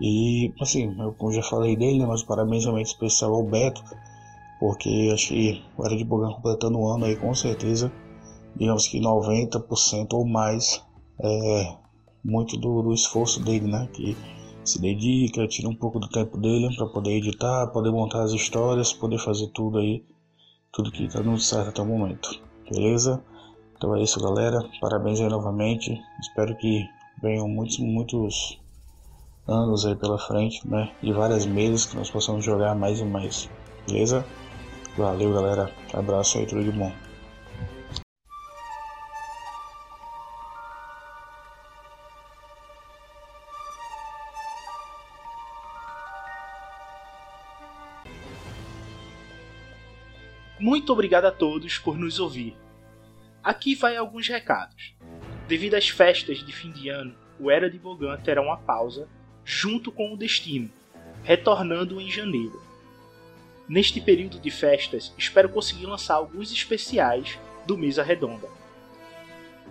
[0.00, 3.82] E assim, eu já falei dele, né, mas parabéns realmente especial ao Beto
[4.58, 7.92] porque acho que o Era de Bogan completando um ano aí com certeza,
[8.56, 10.82] digamos que 90% ou mais
[11.20, 11.76] é
[12.24, 13.88] muito do, do esforço dele, né?
[13.92, 14.16] Que
[14.64, 18.92] se dedica, tira um pouco do tempo dele para poder editar, poder montar as histórias,
[18.92, 20.04] poder fazer tudo aí,
[20.72, 23.22] tudo que tá dando certo até o momento, beleza?
[23.76, 24.58] Então é isso, galera.
[24.80, 26.00] Parabéns aí novamente.
[26.20, 26.84] Espero que
[27.22, 28.58] venham muitos, muitos
[29.46, 30.90] anos aí pela frente, né?
[31.02, 33.48] E várias mesas que nós possamos jogar mais e mais,
[33.86, 34.24] beleza?
[34.96, 35.70] Valeu, galera.
[35.92, 36.90] Abraço aí, tudo de bom.
[50.58, 52.56] Muito obrigado a todos por nos ouvir.
[53.44, 54.94] Aqui vai alguns recados.
[55.46, 59.06] Devido às festas de fim de ano, o Era de Bogan terá uma pausa
[59.44, 60.70] junto com o Destino,
[61.22, 62.65] retornando em janeiro.
[63.68, 67.36] Neste período de festas, espero conseguir lançar alguns especiais
[67.66, 68.48] do Mesa Redonda.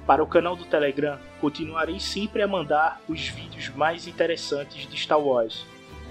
[0.05, 5.19] Para o canal do Telegram, continuarei sempre a mandar os vídeos mais interessantes de Star
[5.19, 5.65] Wars,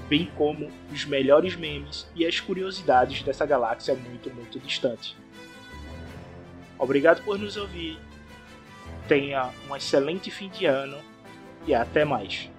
[0.09, 5.15] bem como os melhores memes e as curiosidades dessa galáxia muito, muito distante.
[6.79, 7.99] Obrigado por nos ouvir.
[9.07, 10.97] Tenha um excelente fim de ano
[11.67, 12.51] e até mais.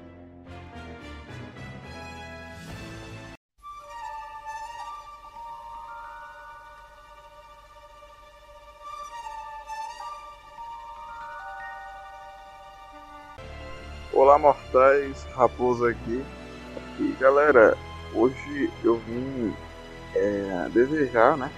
[14.16, 16.24] Olá mortais, Raposo aqui.
[17.02, 17.78] E galera,
[18.14, 19.54] hoje eu vim
[20.16, 21.52] é, desejar, né?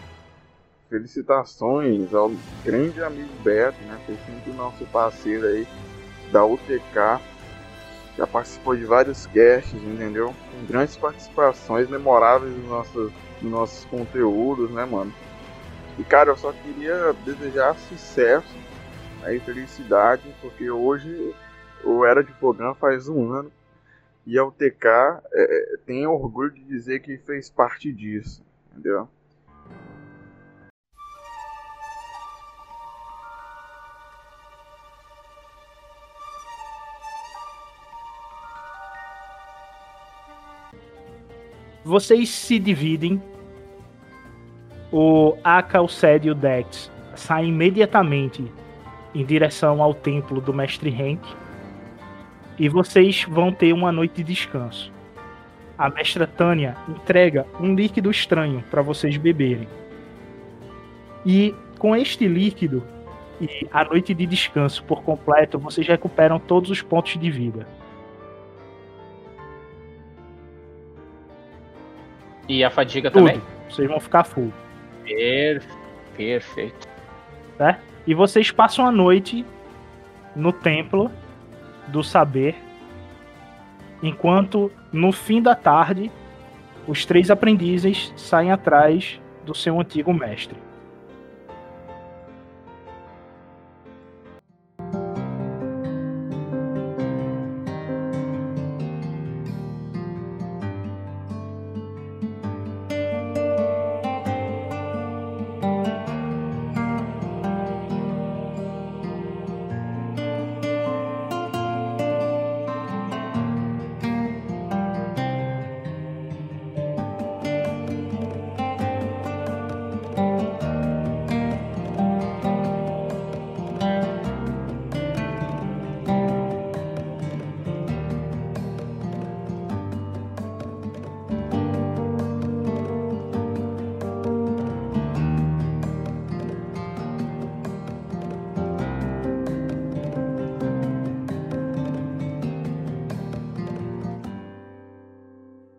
[0.89, 2.31] Felicitações ao
[2.65, 3.99] grande amigo Beto, né?
[4.07, 5.67] Foi sempre o nosso parceiro aí
[6.31, 7.21] da UTK.
[8.17, 10.33] Já participou de vários casts, entendeu?
[10.51, 15.13] Com grandes participações memoráveis nos nossos, nos nossos conteúdos, né, mano?
[15.99, 18.55] E cara, eu só queria desejar sucesso
[19.21, 21.35] né, e felicidade, porque hoje
[21.83, 23.51] o Era de Programa faz um ano
[24.25, 24.85] e a UTK
[25.31, 29.07] é, tem orgulho de dizer que fez parte disso, entendeu?
[41.87, 43.23] Vocês se dividem.
[44.91, 48.51] O Aka, o Sed e o Dex saem imediatamente
[49.15, 51.25] em direção ao templo do Mestre Henk.
[52.57, 54.91] E vocês vão ter uma noite de descanso.
[55.77, 59.67] A mestra Tânia entrega um líquido estranho para vocês beberem.
[61.25, 62.83] E com este líquido
[63.39, 67.67] e a noite de descanso por completo, vocês recuperam todos os pontos de vida.
[72.47, 73.27] E a fadiga Tudo.
[73.27, 73.41] também?
[73.69, 74.51] Vocês vão ficar full.
[75.03, 75.61] Per...
[76.15, 76.87] Perfeito.
[77.59, 77.79] né?
[78.07, 79.45] E vocês passam a noite
[80.35, 81.11] no templo
[81.87, 82.55] do saber,
[84.01, 86.11] enquanto no fim da tarde
[86.87, 90.57] os três aprendizes saem atrás do seu antigo mestre.